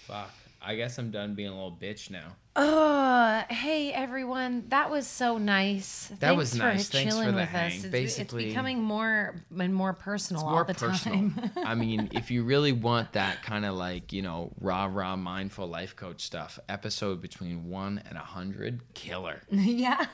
[0.07, 0.31] Fuck.
[0.61, 2.37] I guess I'm done being a little bitch now.
[2.55, 4.65] Oh, hey everyone.
[4.67, 6.11] That was so nice.
[6.19, 6.85] That was Thanks nice.
[6.87, 7.71] For Thanks for the hang.
[7.73, 11.31] It's, Basically- it's becoming more and more personal It's all more the personal.
[11.31, 11.51] time.
[11.65, 15.67] I mean, if you really want that kind of like, you know, rah rah mindful
[15.67, 19.41] life coach stuff, episode between one and a hundred, killer.
[19.49, 20.05] yeah.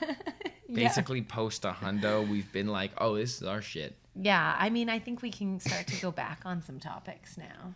[0.72, 3.96] Basically, post a hundo, we've been like, oh, this is our shit.
[4.14, 4.56] Yeah.
[4.58, 7.74] I mean, I think we can start to go back on some topics now.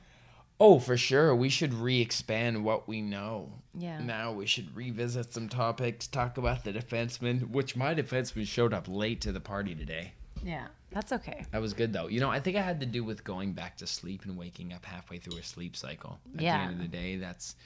[0.60, 1.34] Oh, for sure.
[1.34, 3.52] We should re expand what we know.
[3.76, 4.00] Yeah.
[4.00, 8.86] Now we should revisit some topics, talk about the defenseman, which my defenseman showed up
[8.88, 10.12] late to the party today.
[10.44, 10.66] Yeah.
[10.92, 11.44] That's okay.
[11.50, 12.06] That was good though.
[12.06, 14.72] You know, I think I had to do with going back to sleep and waking
[14.72, 16.20] up halfway through a sleep cycle.
[16.36, 16.58] At Yeah.
[16.58, 17.56] the end of the day, that's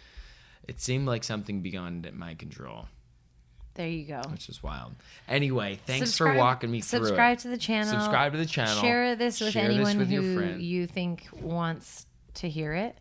[0.66, 2.89] it seemed like something beyond my control,
[3.74, 4.23] There you go.
[4.31, 4.94] which is wild.
[5.28, 7.40] Anyway, thanks Subscribe- for walking me through Subscribe it.
[7.43, 7.90] to the channel.
[7.90, 8.81] Subscribe to the channel.
[8.81, 12.06] Share this with Share this anyone with who you think wants
[12.39, 12.97] to hear it.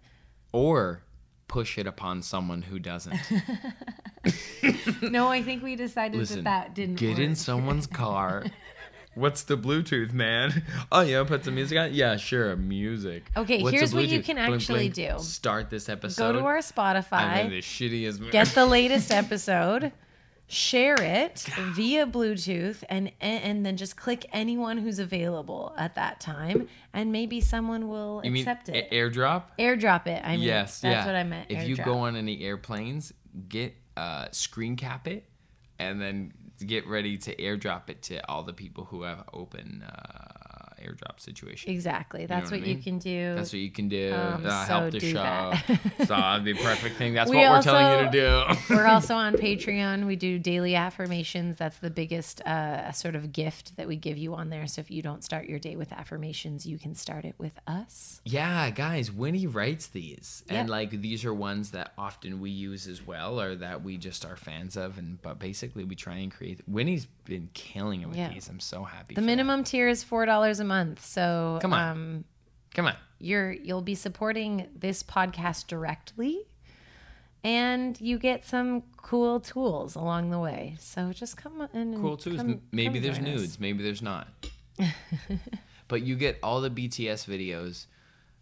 [0.53, 1.01] or
[1.47, 3.17] push it upon someone who doesn't.
[5.01, 6.99] no, I think we decided Listen, that that didn't work.
[7.15, 8.45] get in someone's car.
[9.15, 10.63] What's the Bluetooth, man?
[10.91, 11.93] Oh, yeah, put some music on.
[11.93, 13.31] Yeah, sure, music.
[13.35, 15.17] Okay, What's here's what you can actually blink.
[15.17, 15.23] do.
[15.23, 16.33] Start this episode.
[16.33, 17.49] Go to our I'm in Spotify.
[17.49, 18.29] the shittiest.
[18.31, 19.91] get the latest episode,
[20.47, 26.67] share it via Bluetooth, and and then just click anyone who's available at that time,
[26.93, 28.89] and maybe someone will You mean accept it.
[28.91, 29.43] airdrop?
[29.59, 30.21] Airdrop it.
[30.23, 31.05] I mean, yes, that's yeah.
[31.05, 31.51] what I meant.
[31.51, 33.13] If you go on any airplanes,
[33.49, 35.29] get uh, screen cap it,
[35.79, 36.33] and then
[36.65, 40.36] get ready to airdrop it to all the people who have open uh,
[40.83, 41.71] airdrop situation.
[41.71, 43.35] exactly, that's what what, I you can do.
[43.35, 44.13] That's what you can do.
[44.13, 45.53] Um, uh, so help the show.
[45.99, 47.13] so that'd be perfect thing.
[47.13, 48.57] That's We what we're also- telling you to do.
[48.75, 50.05] We're also on Patreon.
[50.05, 51.57] We do daily affirmations.
[51.57, 54.67] That's the biggest uh, sort of gift that we give you on there.
[54.67, 58.21] So if you don't start your day with affirmations, you can start it with us.
[58.25, 63.05] Yeah, guys, Winnie writes these, and like these are ones that often we use as
[63.05, 66.61] well, or that we just are fans of, and but basically we try and create.
[66.67, 68.29] Winnie's been killing it with Yeah.
[68.29, 68.47] these.
[68.49, 69.15] I'm so happy.
[69.15, 69.27] The for that.
[69.27, 70.76] minimum tier is four dollars a month.
[70.99, 71.89] So Come on.
[71.91, 72.23] um,
[72.73, 76.41] Come on, you're you'll be supporting this podcast directly
[77.43, 82.37] and you get some cool tools along the way so just come and cool tools.
[82.37, 84.27] come- maybe come there's nudes, maybe there's not.
[85.87, 87.85] but you get all the BTS videos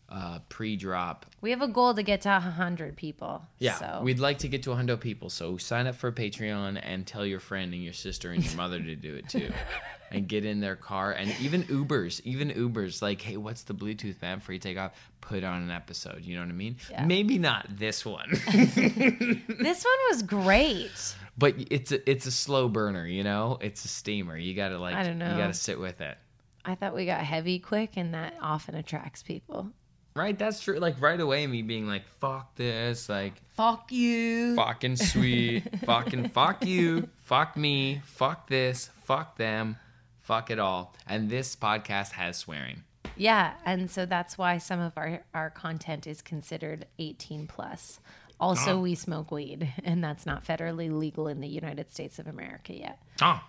[0.10, 1.26] uh, pre-drop.
[1.42, 4.64] we have a goal to get to 100 people Yeah, so we'd like to get
[4.64, 8.32] to 100 people, so sign up for Patreon and tell your friend and your sister
[8.32, 9.52] and your mother to do it too,
[10.12, 14.22] and get in their car and even Ubers, even Ubers, like, hey, what's the Bluetooth
[14.22, 14.92] man before you take off?
[15.22, 16.24] Put on an episode.
[16.24, 16.78] You know what I mean?
[16.92, 17.06] Yeah.
[17.06, 23.06] Maybe not this one, this one was great but it's a, it's a slow burner.
[23.06, 24.38] You know, it's a steamer.
[24.38, 25.32] You gotta like, I don't know.
[25.32, 26.18] you gotta sit with it.
[26.64, 29.72] i thought we got heavy quick and that often attracts people
[30.16, 30.80] Right, that's true.
[30.80, 36.66] Like right away, me being like, "Fuck this," like fuck you fucking sweet, fucking fuck
[36.66, 39.76] you, fuck me, fuck this, fuck them,
[40.22, 40.94] fuck it all.
[41.06, 42.84] And this podcast has swearing.
[43.18, 48.00] Yeah, and so that's why some of our our content is considered 18 plus.
[48.40, 48.82] Also, ah.
[48.82, 53.00] we smoke weed, and that's not federally legal in the United States of America yet.
[53.22, 53.42] Oh.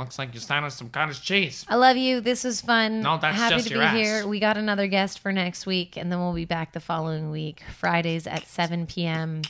[0.00, 1.64] Looks like you're starting some cottage cheese.
[1.68, 2.20] I love you.
[2.20, 3.02] This was fun.
[3.02, 3.94] No, that's Happy just to your be ass.
[3.96, 4.26] here.
[4.26, 7.62] We got another guest for next week, and then we'll be back the following week,
[7.78, 9.42] Fridays at 7 p.m.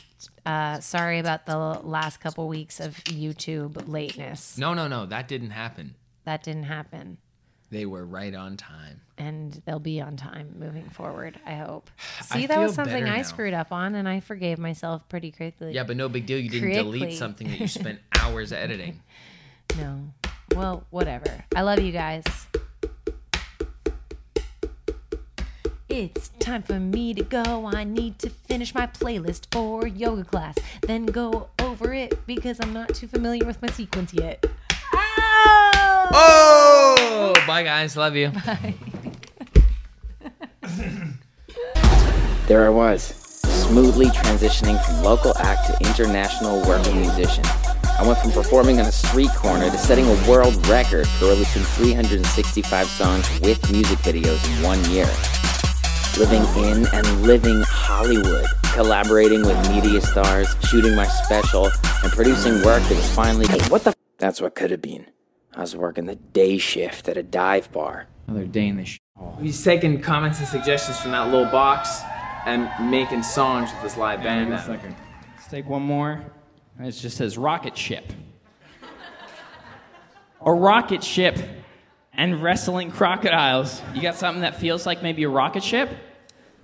[0.45, 4.57] Uh, sorry about the last couple weeks of YouTube lateness.
[4.57, 5.05] No, no, no.
[5.05, 5.95] That didn't happen.
[6.25, 7.17] That didn't happen.
[7.71, 8.99] They were right on time.
[9.17, 11.39] and they'll be on time moving forward.
[11.45, 11.89] I hope.
[12.19, 13.21] I See, that was something I now.
[13.23, 15.71] screwed up on, and I forgave myself pretty quickly.
[15.73, 16.37] Yeah, but no big deal.
[16.39, 16.99] You didn't Crickly.
[16.99, 18.99] delete something that you spent hours editing.
[19.77, 20.01] No.
[20.55, 21.45] Well, whatever.
[21.55, 22.23] I love you guys.
[25.91, 27.69] It's time for me to go.
[27.73, 32.71] I need to finish my playlist for yoga class, then go over it because I'm
[32.71, 34.45] not too familiar with my sequence yet.
[34.93, 36.07] Ow!
[36.13, 37.97] Oh, bye guys.
[37.97, 38.29] Love you.
[38.29, 38.73] Bye.
[42.47, 47.43] there I was, smoothly transitioning from local act to international working musician.
[47.99, 51.61] I went from performing on a street corner to setting a world record for releasing
[51.63, 55.07] 365 songs with music videos in one year.
[56.17, 61.69] Living in and living Hollywood, collaborating with media stars, shooting my special,
[62.03, 63.47] and producing work that was finally.
[63.47, 63.91] Hey, what the?
[63.91, 65.05] F- That's what could have been.
[65.55, 68.07] I was working the day shift at a dive bar.
[68.27, 68.99] Another day in the sh-
[69.39, 72.01] He's taking comments and suggestions from that little box
[72.45, 74.49] and making songs with this live band.
[74.49, 74.95] Wait a second.
[75.35, 76.21] Let's take one more.
[76.81, 78.11] And It just says rocket ship.
[80.43, 81.37] A rocket ship
[82.11, 83.79] and wrestling crocodiles.
[83.93, 85.91] You got something that feels like maybe a rocket ship?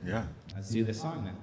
[0.04, 0.26] Yeah.
[0.56, 1.36] Let's do this song then.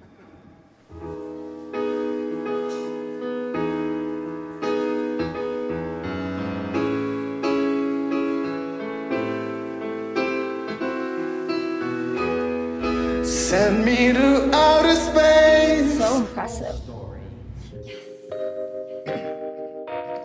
[13.23, 15.97] Send me to outer space.
[15.97, 16.84] So impressive.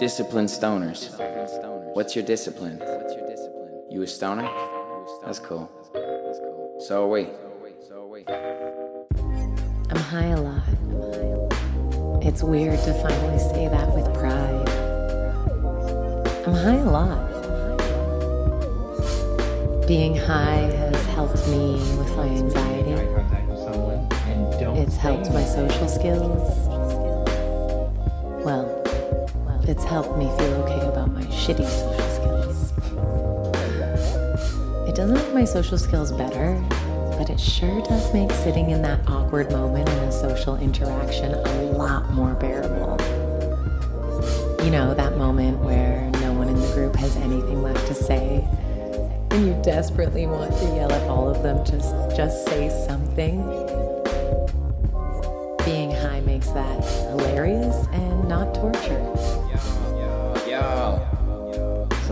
[0.01, 1.13] Disciplined stoners.
[1.95, 2.81] What's your discipline?
[3.91, 4.49] You a stoner?
[5.23, 5.71] That's cool.
[6.79, 7.29] So are we.
[9.91, 10.63] I'm high a lot.
[12.25, 14.69] It's weird to finally say that with pride.
[16.47, 17.29] I'm high a lot.
[19.87, 22.93] Being high has helped me with my anxiety.
[24.81, 26.80] It's helped my social skills.
[29.71, 32.73] It's helped me feel okay about my shitty social skills.
[34.89, 36.61] It doesn't make my social skills better,
[37.17, 41.63] but it sure does make sitting in that awkward moment in a social interaction a
[41.71, 42.99] lot more bearable.
[44.65, 48.45] You know, that moment where no one in the group has anything left to say,
[49.31, 53.41] and you desperately want to yell at all of them, just just say something.
[55.65, 59.20] Being high makes that hilarious and not torture.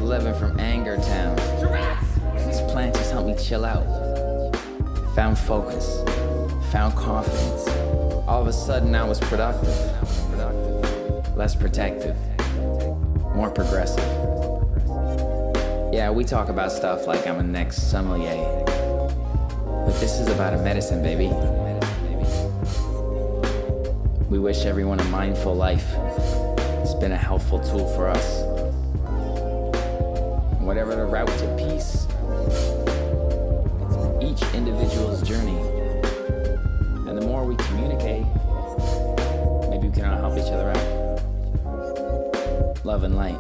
[0.09, 1.37] 11 from Anger Town.
[2.35, 3.85] This plant just helped me chill out.
[5.15, 6.03] Found focus.
[6.73, 7.69] Found confidence.
[8.27, 9.69] All of a sudden, I was productive.
[11.37, 12.17] Less protective.
[13.37, 14.03] More progressive.
[15.93, 18.65] Yeah, we talk about stuff like I'm a next sommelier.
[18.65, 21.29] But this is about a medicine, baby.
[24.31, 25.93] We wish everyone a mindful life.
[26.81, 28.48] It's been a helpful tool for us.
[42.99, 43.39] Love and light.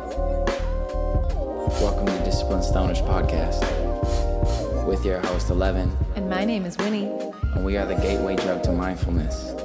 [1.82, 3.58] Welcome to Discipline Stoners Podcast
[4.86, 7.10] with your host, Eleven, And my name is Winnie.
[7.56, 9.57] and we are the gateway drug to mindfulness.